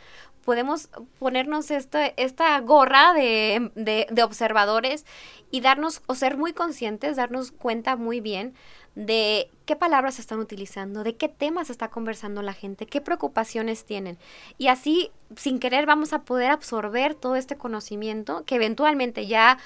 podemos 0.44 0.90
ponernos 1.18 1.70
esta, 1.70 2.06
esta 2.06 2.60
gorra 2.60 3.14
de, 3.14 3.70
de, 3.74 4.06
de 4.10 4.22
observadores 4.22 5.06
y 5.50 5.62
darnos, 5.62 6.02
o 6.06 6.14
ser 6.14 6.36
muy 6.36 6.52
conscientes, 6.52 7.16
darnos 7.16 7.52
cuenta 7.52 7.96
muy 7.96 8.20
bien 8.20 8.54
de 8.96 9.50
qué 9.66 9.76
palabras 9.76 10.18
están 10.18 10.38
utilizando, 10.38 11.04
de 11.04 11.16
qué 11.16 11.28
temas 11.28 11.68
está 11.68 11.88
conversando 11.90 12.40
la 12.40 12.54
gente, 12.54 12.86
qué 12.86 13.02
preocupaciones 13.02 13.84
tienen. 13.84 14.18
Y 14.56 14.68
así, 14.68 15.10
sin 15.36 15.58
querer, 15.58 15.84
vamos 15.84 16.14
a 16.14 16.22
poder 16.22 16.50
absorber 16.50 17.14
todo 17.14 17.36
este 17.36 17.56
conocimiento 17.56 18.44
que 18.46 18.54
eventualmente 18.54 19.26
ya 19.26 19.58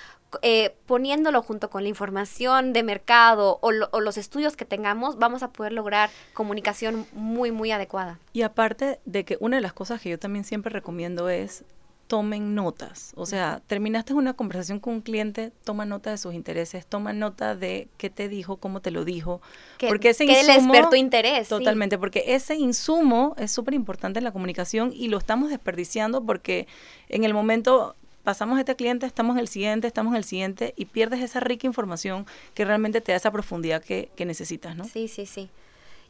eh, 0.42 0.74
poniéndolo 0.86 1.42
junto 1.42 1.70
con 1.70 1.82
la 1.82 1.88
información 1.88 2.72
de 2.72 2.82
mercado 2.82 3.58
o, 3.62 3.70
o, 3.90 4.00
los 4.00 4.16
estudios 4.16 4.56
que 4.56 4.64
tengamos, 4.64 5.18
vamos 5.18 5.42
a 5.42 5.52
poder 5.52 5.72
lograr 5.72 6.10
comunicación 6.34 7.06
muy, 7.12 7.52
muy 7.52 7.70
adecuada. 7.70 8.18
Y 8.32 8.42
aparte 8.42 9.00
de 9.04 9.24
que 9.24 9.36
una 9.40 9.56
de 9.56 9.62
las 9.62 9.72
cosas 9.72 10.00
que 10.00 10.10
yo 10.10 10.18
también 10.18 10.44
siempre 10.44 10.72
recomiendo 10.72 11.28
es 11.28 11.64
tomen 12.10 12.56
notas. 12.56 13.12
O 13.14 13.24
sea, 13.24 13.62
terminaste 13.68 14.14
una 14.14 14.34
conversación 14.34 14.80
con 14.80 14.94
un 14.94 15.00
cliente, 15.00 15.52
toma 15.62 15.86
nota 15.86 16.10
de 16.10 16.18
sus 16.18 16.34
intereses, 16.34 16.84
toma 16.84 17.12
nota 17.12 17.54
de 17.54 17.86
qué 17.98 18.10
te 18.10 18.28
dijo, 18.28 18.56
cómo 18.56 18.82
te 18.82 18.90
lo 18.90 19.04
dijo. 19.04 19.40
Que, 19.78 19.86
porque 19.86 20.08
ese 20.08 20.26
que 20.26 20.40
insumo, 20.40 20.74
el 20.74 20.98
interés. 20.98 21.48
Totalmente, 21.48 21.94
sí. 21.94 22.00
porque 22.00 22.24
ese 22.26 22.56
insumo 22.56 23.36
es 23.38 23.52
súper 23.52 23.74
importante 23.74 24.18
en 24.18 24.24
la 24.24 24.32
comunicación 24.32 24.92
y 24.92 25.06
lo 25.06 25.18
estamos 25.18 25.50
desperdiciando 25.50 26.26
porque 26.26 26.66
en 27.08 27.22
el 27.22 27.32
momento 27.32 27.94
pasamos 28.24 28.58
este 28.58 28.76
cliente, 28.76 29.06
estamos 29.06 29.36
en 29.36 29.40
el 29.40 29.48
siguiente, 29.48 29.86
estamos 29.86 30.12
en 30.12 30.18
el 30.18 30.24
siguiente 30.24 30.74
y 30.76 30.86
pierdes 30.86 31.20
esa 31.20 31.40
rica 31.40 31.66
información 31.66 32.26
que 32.54 32.64
realmente 32.64 33.00
te 33.00 33.12
da 33.12 33.16
esa 33.16 33.30
profundidad 33.30 33.82
que, 33.82 34.10
que 34.16 34.24
necesitas, 34.24 34.76
¿no? 34.76 34.84
Sí, 34.84 35.08
sí, 35.08 35.26
sí. 35.26 35.48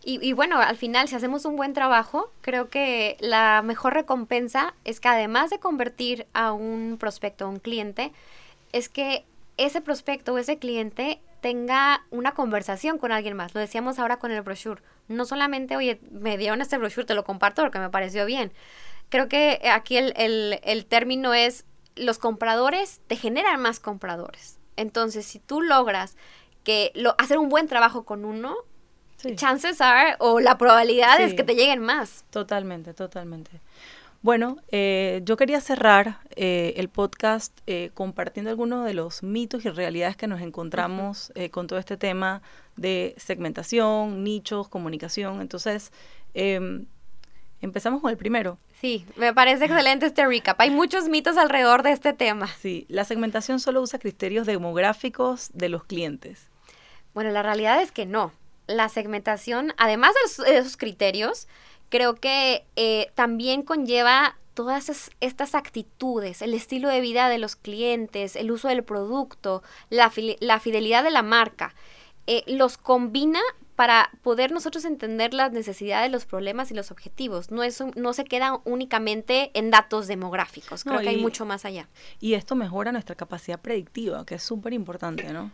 Y, 0.03 0.19
y, 0.27 0.33
bueno, 0.33 0.59
al 0.59 0.77
final, 0.77 1.09
si 1.09 1.15
hacemos 1.15 1.45
un 1.45 1.57
buen 1.57 1.75
trabajo, 1.75 2.33
creo 2.41 2.71
que 2.71 3.19
la 3.21 3.61
mejor 3.63 3.93
recompensa 3.93 4.75
es 4.85 4.99
que 4.99 5.09
además 5.09 5.51
de 5.51 5.59
convertir 5.59 6.27
a 6.33 6.53
un 6.53 6.97
prospecto 6.99 7.45
a 7.45 7.49
un 7.49 7.59
cliente, 7.59 8.13
es 8.73 8.89
que 8.89 9.25
ese 9.59 9.83
prospecto 9.83 10.33
o 10.33 10.39
ese 10.39 10.59
cliente 10.59 11.21
tenga 11.43 12.05
una 12.11 12.33
conversación 12.33 12.99
con 12.99 13.13
alguien 13.13 13.37
más. 13.37 13.55
Lo 13.55 13.61
decíamos 13.61 13.99
ahora 13.99 14.19
con 14.19 14.31
el 14.31 14.41
brochure. 14.41 14.83
No 15.09 15.27
solamente, 15.27 15.77
oye, 15.77 16.01
me 16.11 16.39
dieron 16.39 16.63
este 16.63 16.79
brochure, 16.79 17.07
te 17.07 17.15
lo 17.15 17.25
comparto 17.25 17.63
porque 17.63 17.79
me 17.79 17.91
pareció 17.91 18.25
bien. 18.25 18.53
Creo 19.11 19.29
que 19.29 19.61
aquí 19.71 19.97
el, 19.97 20.15
el, 20.17 20.61
el 20.63 20.87
término 20.87 21.35
es 21.35 21.67
los 22.01 22.19
compradores 22.19 23.01
te 23.07 23.17
generan 23.17 23.61
más 23.61 23.81
compradores. 23.81 24.59
Entonces, 24.77 25.27
si 25.27 25.39
tú 25.39 25.61
logras 25.61 26.17
que 26.65 26.93
lo, 26.95 27.15
hacer 27.19 27.39
un 27.39 27.49
buen 27.49 27.67
trabajo 27.69 28.05
con 28.05 28.25
uno, 28.25 28.57
sí. 29.17 29.37
chances 29.37 29.81
are 29.81 30.17
o 30.19 30.41
la 30.41 30.59
probabilidad 30.59 31.19
sí. 31.19 31.25
es 31.25 31.35
que 31.35 31.45
te 31.45 31.55
lleguen 31.55 31.81
más. 31.81 32.25
Totalmente, 32.31 32.95
totalmente. 32.95 33.61
Bueno, 34.23 34.59
eh, 34.71 35.23
yo 35.25 35.37
quería 35.39 35.63
cerrar 35.63 36.19
eh, 36.37 36.75
el 36.77 36.91
podcast 36.91 37.59
eh, 37.67 37.91
compartiendo 37.95 38.51
algunos 38.51 38.85
de 38.85 38.93
los 38.93 39.23
mitos 39.23 39.65
y 39.65 39.71
realidades 39.71 40.17
que 40.17 40.27
nos 40.27 40.43
encontramos 40.43 41.33
uh 41.35 41.39
-huh. 41.39 41.51
con 41.51 41.67
todo 41.67 41.79
este 41.79 41.97
tema 41.97 42.43
de 42.77 43.15
segmentación, 43.17 44.23
nichos, 44.23 44.69
comunicación. 44.69 45.41
Entonces, 45.41 45.91
em, 46.35 46.87
empezamos 47.61 48.01
con 48.01 48.11
el 48.11 48.17
primero. 48.17 48.59
Sí, 48.81 49.07
me 49.17 49.35
parece 49.35 49.67
excelente 49.67 50.07
este 50.07 50.27
recap. 50.27 50.61
Hay 50.61 50.71
muchos 50.71 51.09
mitos 51.09 51.37
alrededor 51.37 51.83
de 51.83 51.93
este 51.93 52.13
tema. 52.13 52.49
Sí, 52.61 52.87
la 52.89 53.05
segmentación 53.05 53.61
solo 53.61 53.83
usa 53.83 53.99
criterios 53.99 54.47
demográficos 54.47 55.51
de 55.53 55.69
los 55.69 55.85
clientes. 55.85 56.49
Bueno, 57.15 57.31
la 57.31 57.43
realidad 57.43 57.83
es 57.83 57.93
que 57.93 58.07
no. 58.07 58.33
La 58.67 58.89
segmentación, 58.89 59.75
además 59.77 60.15
de 60.39 60.59
esos 60.59 60.77
criterios, 60.77 61.49
creo 61.89 62.15
que 62.15 62.65
eh, 62.77 63.11
también 63.15 63.63
conlleva 63.63 64.37
todas 64.55 64.89
esas, 64.89 65.11
estas 65.21 65.55
actitudes, 65.55 66.43
el 66.43 66.55
estilo 66.55 66.89
de 66.89 67.01
vida 67.01 67.29
de 67.29 67.39
los 67.39 67.57
clientes, 67.57 68.37
el 68.37 68.51
uso 68.51 68.69
del 68.69 68.85
producto, 68.85 69.63
la, 69.89 70.13
la 70.41 70.61
fidelidad 70.61 71.03
de 71.03 71.11
la 71.11 71.23
marca. 71.23 71.75
Eh, 72.27 72.45
los 72.47 72.79
combina 72.79 73.41
para 73.81 74.11
poder 74.21 74.53
nosotros 74.53 74.85
entender 74.85 75.33
las 75.33 75.53
necesidades, 75.53 76.13
los 76.13 76.27
problemas 76.27 76.71
y 76.71 76.75
los 76.75 76.91
objetivos. 76.91 77.51
No, 77.51 77.63
es 77.63 77.81
un, 77.81 77.93
no 77.97 78.13
se 78.13 78.25
queda 78.25 78.61
únicamente 78.67 79.51
en 79.55 79.71
datos 79.71 80.07
demográficos, 80.07 80.85
creo 80.85 80.97
no, 80.97 81.01
que 81.01 81.09
hay 81.09 81.17
mucho 81.17 81.47
más 81.47 81.65
allá. 81.65 81.89
Y 82.21 82.35
esto 82.35 82.55
mejora 82.57 82.93
nuestra 82.93 83.15
capacidad 83.15 83.59
predictiva, 83.59 84.27
que 84.27 84.35
es 84.35 84.43
súper 84.43 84.75
importante, 84.75 85.33
¿no? 85.33 85.51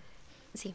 Sí. 0.55 0.75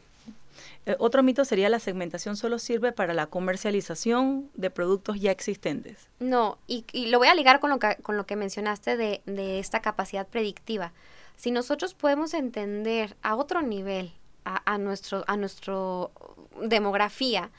Eh, 0.86 0.96
otro 0.98 1.22
mito 1.22 1.44
sería 1.44 1.68
la 1.68 1.78
segmentación 1.78 2.38
solo 2.38 2.58
sirve 2.58 2.90
para 2.90 3.12
la 3.12 3.26
comercialización 3.26 4.48
de 4.54 4.70
productos 4.70 5.20
ya 5.20 5.30
existentes. 5.30 6.08
No, 6.20 6.56
y, 6.66 6.86
y 6.94 7.08
lo 7.08 7.18
voy 7.18 7.28
a 7.28 7.34
ligar 7.34 7.60
con 7.60 7.68
lo 7.68 7.78
que, 7.78 7.96
con 7.96 8.16
lo 8.16 8.24
que 8.24 8.34
mencionaste 8.34 8.96
de, 8.96 9.20
de 9.26 9.58
esta 9.58 9.82
capacidad 9.82 10.26
predictiva. 10.26 10.92
Si 11.36 11.50
nosotros 11.50 11.92
podemos 11.92 12.32
entender 12.32 13.14
a 13.20 13.36
otro 13.36 13.60
nivel 13.60 14.14
a, 14.46 14.72
a, 14.72 14.78
nuestro, 14.78 15.22
a 15.26 15.36
nuestro 15.36 16.12
demografía, 16.60 17.50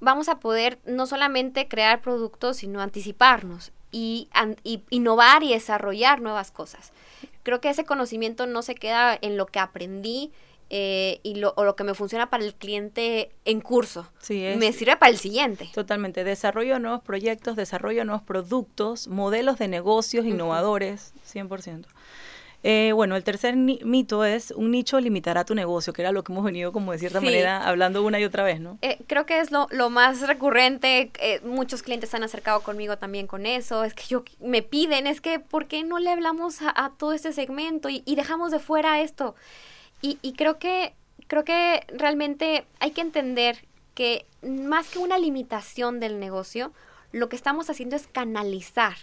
vamos 0.00 0.28
a 0.28 0.40
poder 0.40 0.78
no 0.84 1.06
solamente 1.06 1.68
crear 1.68 2.00
productos, 2.00 2.58
sino 2.58 2.80
anticiparnos 2.80 3.72
y, 3.92 4.28
an, 4.32 4.56
y, 4.64 4.82
innovar 4.90 5.42
y 5.42 5.52
desarrollar 5.52 6.20
nuevas 6.20 6.50
cosas. 6.50 6.92
Creo 7.42 7.60
que 7.60 7.70
ese 7.70 7.84
conocimiento 7.84 8.46
no 8.46 8.62
se 8.62 8.74
queda 8.74 9.18
en 9.20 9.36
lo 9.36 9.46
que 9.46 9.58
aprendí 9.58 10.32
eh, 10.72 11.18
y 11.24 11.34
lo, 11.34 11.52
o 11.56 11.64
lo 11.64 11.74
que 11.74 11.82
me 11.82 11.94
funciona 11.94 12.30
para 12.30 12.44
el 12.44 12.54
cliente 12.54 13.32
en 13.44 13.60
curso. 13.60 14.08
Sí, 14.20 14.44
es, 14.44 14.56
me 14.56 14.72
sirve 14.72 14.96
para 14.96 15.10
el 15.10 15.18
siguiente. 15.18 15.68
Totalmente. 15.74 16.22
Desarrollo 16.22 16.74
de 16.74 16.80
nuevos 16.80 17.02
proyectos, 17.02 17.56
desarrollo 17.56 17.98
de 17.98 18.04
nuevos 18.04 18.22
productos, 18.22 19.08
modelos 19.08 19.58
de 19.58 19.66
negocios 19.66 20.26
innovadores, 20.26 21.12
uh 21.16 21.18
-huh. 21.18 21.48
100%. 21.48 21.86
Eh, 22.62 22.92
bueno, 22.94 23.16
el 23.16 23.24
tercer 23.24 23.56
mito 23.56 24.24
es 24.24 24.50
un 24.50 24.70
nicho 24.70 25.00
limitará 25.00 25.44
tu 25.44 25.54
negocio, 25.54 25.92
que 25.92 26.02
era 26.02 26.12
lo 26.12 26.22
que 26.22 26.32
hemos 26.32 26.44
venido 26.44 26.72
como 26.72 26.92
de 26.92 26.98
cierta 26.98 27.20
sí. 27.20 27.24
manera 27.24 27.66
hablando 27.66 28.02
una 28.04 28.20
y 28.20 28.24
otra 28.24 28.44
vez, 28.44 28.60
¿no? 28.60 28.78
Eh, 28.82 28.98
creo 29.06 29.24
que 29.24 29.40
es 29.40 29.50
lo, 29.50 29.66
lo 29.70 29.88
más 29.88 30.26
recurrente, 30.26 31.10
eh, 31.20 31.40
muchos 31.42 31.82
clientes 31.82 32.12
han 32.14 32.22
acercado 32.22 32.60
conmigo 32.60 32.98
también 32.98 33.26
con 33.26 33.46
eso, 33.46 33.82
es 33.84 33.94
que 33.94 34.04
yo 34.08 34.24
me 34.40 34.62
piden, 34.62 35.06
es 35.06 35.22
que 35.22 35.38
¿por 35.40 35.68
qué 35.68 35.84
no 35.84 35.98
le 35.98 36.10
hablamos 36.10 36.60
a, 36.60 36.72
a 36.84 36.90
todo 36.90 37.14
este 37.14 37.32
segmento 37.32 37.88
y, 37.88 38.02
y, 38.04 38.14
dejamos 38.14 38.50
de 38.50 38.58
fuera 38.58 39.00
esto? 39.00 39.34
Y, 40.02 40.18
y 40.20 40.34
creo 40.34 40.58
que 40.58 40.92
creo 41.28 41.44
que 41.44 41.84
realmente 41.88 42.66
hay 42.80 42.90
que 42.90 43.00
entender 43.00 43.64
que 43.94 44.26
más 44.42 44.90
que 44.90 44.98
una 44.98 45.18
limitación 45.18 46.00
del 46.00 46.20
negocio, 46.20 46.72
lo 47.12 47.28
que 47.28 47.36
estamos 47.36 47.70
haciendo 47.70 47.96
es 47.96 48.06
canalizar 48.06 48.96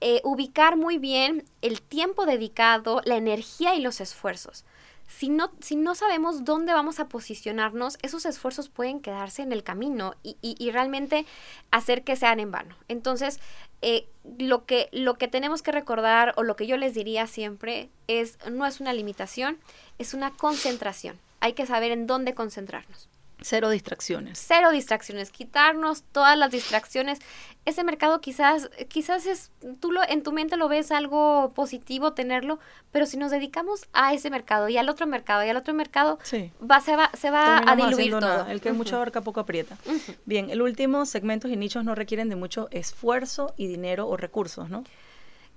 eh, 0.00 0.20
ubicar 0.24 0.76
muy 0.76 0.98
bien 0.98 1.44
el 1.62 1.82
tiempo 1.82 2.26
dedicado, 2.26 3.02
la 3.04 3.16
energía 3.16 3.74
y 3.74 3.80
los 3.80 4.00
esfuerzos. 4.00 4.64
Si 5.08 5.28
no, 5.28 5.50
si 5.60 5.74
no 5.74 5.94
sabemos 5.96 6.44
dónde 6.44 6.72
vamos 6.72 7.00
a 7.00 7.08
posicionarnos, 7.08 7.98
esos 8.00 8.24
esfuerzos 8.26 8.68
pueden 8.68 9.00
quedarse 9.00 9.42
en 9.42 9.52
el 9.52 9.64
camino 9.64 10.14
y, 10.22 10.36
y, 10.40 10.70
realmente 10.70 11.26
hacer 11.72 12.04
que 12.04 12.14
sean 12.14 12.38
en 12.38 12.52
vano. 12.52 12.76
Entonces, 12.86 13.40
eh, 13.82 14.08
lo, 14.38 14.66
que, 14.66 14.88
lo 14.92 15.18
que 15.18 15.26
tenemos 15.26 15.62
que 15.62 15.72
recordar 15.72 16.32
o 16.36 16.44
lo 16.44 16.54
que 16.54 16.68
yo 16.68 16.76
les 16.76 16.94
diría 16.94 17.26
siempre 17.26 17.90
es, 18.06 18.38
no 18.50 18.66
es 18.66 18.80
una 18.80 18.92
limitación, 18.92 19.58
es 19.98 20.14
una 20.14 20.30
concentración. 20.30 21.18
Hay 21.40 21.54
que 21.54 21.66
saber 21.66 21.90
en 21.90 22.06
dónde 22.06 22.34
concentrarnos. 22.34 23.08
Cero 23.42 23.70
distracciones. 23.70 24.38
Cero 24.38 24.70
distracciones, 24.70 25.30
quitarnos 25.30 26.02
todas 26.12 26.36
las 26.36 26.50
distracciones. 26.50 27.18
Ese 27.64 27.84
mercado 27.84 28.20
quizás, 28.20 28.70
quizás 28.88 29.26
es, 29.26 29.50
tú 29.80 29.92
lo, 29.92 30.02
en 30.08 30.22
tu 30.22 30.32
mente 30.32 30.56
lo 30.56 30.68
ves 30.68 30.90
algo 30.90 31.52
positivo 31.54 32.12
tenerlo, 32.12 32.58
pero 32.90 33.06
si 33.06 33.16
nos 33.16 33.30
dedicamos 33.30 33.86
a 33.92 34.12
ese 34.14 34.30
mercado 34.30 34.68
y 34.68 34.76
al 34.76 34.88
otro 34.88 35.06
mercado 35.06 35.44
y 35.44 35.48
al 35.48 35.56
otro 35.56 35.74
mercado, 35.74 36.18
sí. 36.22 36.52
va, 36.60 36.80
se 36.80 36.96
va, 36.96 37.10
se 37.14 37.30
va 37.30 37.58
a 37.66 37.76
diluir 37.76 38.10
todo. 38.10 38.20
Nada. 38.20 38.52
El 38.52 38.60
que 38.60 38.70
uh 38.70 38.72
-huh. 38.72 38.76
mucho 38.76 38.96
abarca 38.96 39.20
poco 39.20 39.40
aprieta. 39.40 39.76
Uh 39.86 39.92
-huh. 39.92 40.16
Bien, 40.24 40.50
el 40.50 40.62
último, 40.62 41.06
segmentos 41.06 41.50
y 41.50 41.56
nichos 41.56 41.84
no 41.84 41.94
requieren 41.94 42.28
de 42.28 42.36
mucho 42.36 42.68
esfuerzo 42.70 43.54
y 43.56 43.66
dinero 43.66 44.08
o 44.08 44.16
recursos, 44.16 44.70
¿no? 44.70 44.84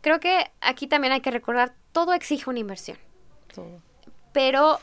Creo 0.01 0.19
que 0.19 0.51
aquí 0.59 0.87
también 0.87 1.13
hay 1.13 1.21
que 1.21 1.31
recordar, 1.31 1.73
todo 1.93 2.13
exige 2.13 2.49
una 2.49 2.59
inversión. 2.59 2.97
Todo. 3.53 3.81
Pero 4.33 4.79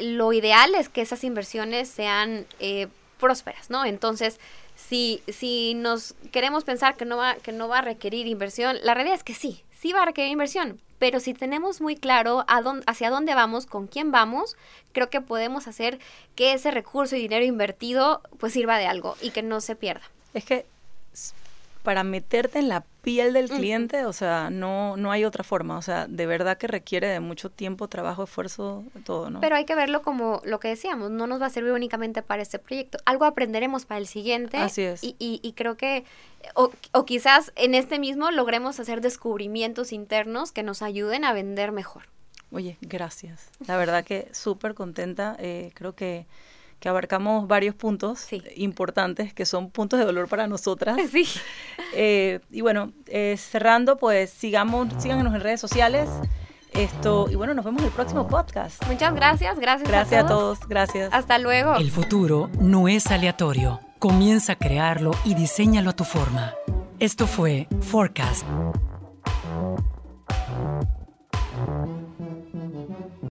lo 0.00 0.32
ideal 0.32 0.74
es 0.74 0.88
que 0.88 1.02
esas 1.02 1.24
inversiones 1.24 1.88
sean 1.88 2.46
eh, 2.58 2.88
prósperas, 3.18 3.70
¿no? 3.70 3.84
Entonces, 3.84 4.40
si, 4.76 5.22
si 5.28 5.74
nos 5.74 6.14
queremos 6.32 6.64
pensar 6.64 6.96
que 6.96 7.04
no, 7.04 7.16
va, 7.16 7.34
que 7.36 7.52
no 7.52 7.68
va 7.68 7.78
a 7.78 7.82
requerir 7.82 8.26
inversión, 8.26 8.76
la 8.82 8.94
realidad 8.94 9.16
es 9.16 9.24
que 9.24 9.34
sí, 9.34 9.62
sí 9.78 9.92
va 9.92 10.02
a 10.02 10.06
requerir 10.06 10.32
inversión, 10.32 10.80
pero 10.98 11.20
si 11.20 11.34
tenemos 11.34 11.80
muy 11.80 11.96
claro 11.96 12.44
a 12.46 12.62
hacia 12.86 13.10
dónde 13.10 13.34
vamos, 13.34 13.66
con 13.66 13.86
quién 13.86 14.10
vamos, 14.10 14.56
creo 14.92 15.10
que 15.10 15.20
podemos 15.20 15.66
hacer 15.66 15.98
que 16.34 16.52
ese 16.52 16.70
recurso 16.70 17.16
y 17.16 17.20
dinero 17.20 17.44
invertido 17.44 18.20
pues 18.38 18.52
sirva 18.52 18.78
de 18.78 18.86
algo 18.86 19.16
y 19.20 19.30
que 19.30 19.42
no 19.42 19.60
se 19.60 19.76
pierda. 19.76 20.02
Es 20.34 20.44
que 20.44 20.66
para 21.82 22.04
meterte 22.04 22.58
en 22.58 22.68
la 22.68 22.84
piel 23.02 23.32
del 23.32 23.48
cliente, 23.48 24.04
o 24.04 24.12
sea, 24.12 24.50
no, 24.50 24.96
no 24.96 25.10
hay 25.10 25.24
otra 25.24 25.42
forma, 25.42 25.78
o 25.78 25.82
sea, 25.82 26.06
de 26.06 26.26
verdad 26.26 26.58
que 26.58 26.66
requiere 26.66 27.08
de 27.08 27.20
mucho 27.20 27.50
tiempo, 27.50 27.88
trabajo, 27.88 28.24
esfuerzo, 28.24 28.84
todo, 29.04 29.30
¿no? 29.30 29.40
Pero 29.40 29.56
hay 29.56 29.64
que 29.64 29.74
verlo 29.74 30.02
como 30.02 30.42
lo 30.44 30.60
que 30.60 30.68
decíamos, 30.68 31.10
no 31.10 31.26
nos 31.26 31.40
va 31.40 31.46
a 31.46 31.50
servir 31.50 31.72
únicamente 31.72 32.22
para 32.22 32.42
este 32.42 32.58
proyecto, 32.58 32.98
algo 33.06 33.24
aprenderemos 33.24 33.86
para 33.86 33.98
el 33.98 34.06
siguiente. 34.06 34.58
Así 34.58 34.82
es. 34.82 35.02
Y, 35.02 35.16
y, 35.18 35.52
creo 35.54 35.76
que, 35.76 36.04
o, 36.54 36.70
o, 36.92 37.04
quizás 37.06 37.52
en 37.56 37.74
este 37.74 37.98
mismo 37.98 38.30
logremos 38.30 38.78
hacer 38.78 39.00
descubrimientos 39.00 39.92
internos 39.92 40.52
que 40.52 40.62
nos 40.62 40.82
ayuden 40.82 41.24
a 41.24 41.32
vender 41.32 41.72
mejor. 41.72 42.02
Oye, 42.52 42.76
gracias. 42.80 43.48
La 43.66 43.76
verdad 43.76 44.04
que 44.04 44.28
súper 44.32 44.74
contenta, 44.74 45.36
eh, 45.38 45.70
creo 45.74 45.94
que 45.94 46.26
que 46.80 46.88
abarcamos 46.88 47.46
varios 47.46 47.74
puntos 47.74 48.26
importantes 48.56 49.32
que 49.32 49.46
son 49.46 49.70
puntos 49.70 49.98
de 49.98 50.06
dolor 50.06 50.28
para 50.28 50.46
nosotras. 50.46 50.98
Sí. 51.10 51.26
Eh, 51.92 52.40
y 52.50 52.60
bueno, 52.60 52.92
eh, 53.06 53.36
cerrando, 53.36 53.96
pues 53.96 54.30
sigamos, 54.30 54.88
síganos 54.98 55.34
en 55.34 55.40
redes 55.40 55.60
sociales. 55.60 56.08
Esto, 56.72 57.26
y 57.28 57.34
bueno, 57.34 57.52
nos 57.52 57.64
vemos 57.64 57.80
en 57.82 57.88
el 57.88 57.92
próximo 57.92 58.28
podcast. 58.28 58.84
Muchas 58.86 59.12
gracias, 59.12 59.58
gracias. 59.58 59.88
Gracias 59.88 60.24
a 60.24 60.28
todos, 60.28 60.58
a 60.58 60.60
todos 60.60 60.68
gracias. 60.68 61.10
Hasta 61.12 61.38
luego. 61.38 61.74
El 61.76 61.90
futuro 61.90 62.48
no 62.60 62.86
es 62.86 63.08
aleatorio. 63.08 63.80
Comienza 63.98 64.52
a 64.52 64.56
crearlo 64.56 65.10
y 65.24 65.34
diseñalo 65.34 65.90
a 65.90 65.96
tu 65.96 66.04
forma. 66.04 66.54
Esto 67.00 67.26
fue 67.26 67.66
Forecast. 67.80 68.46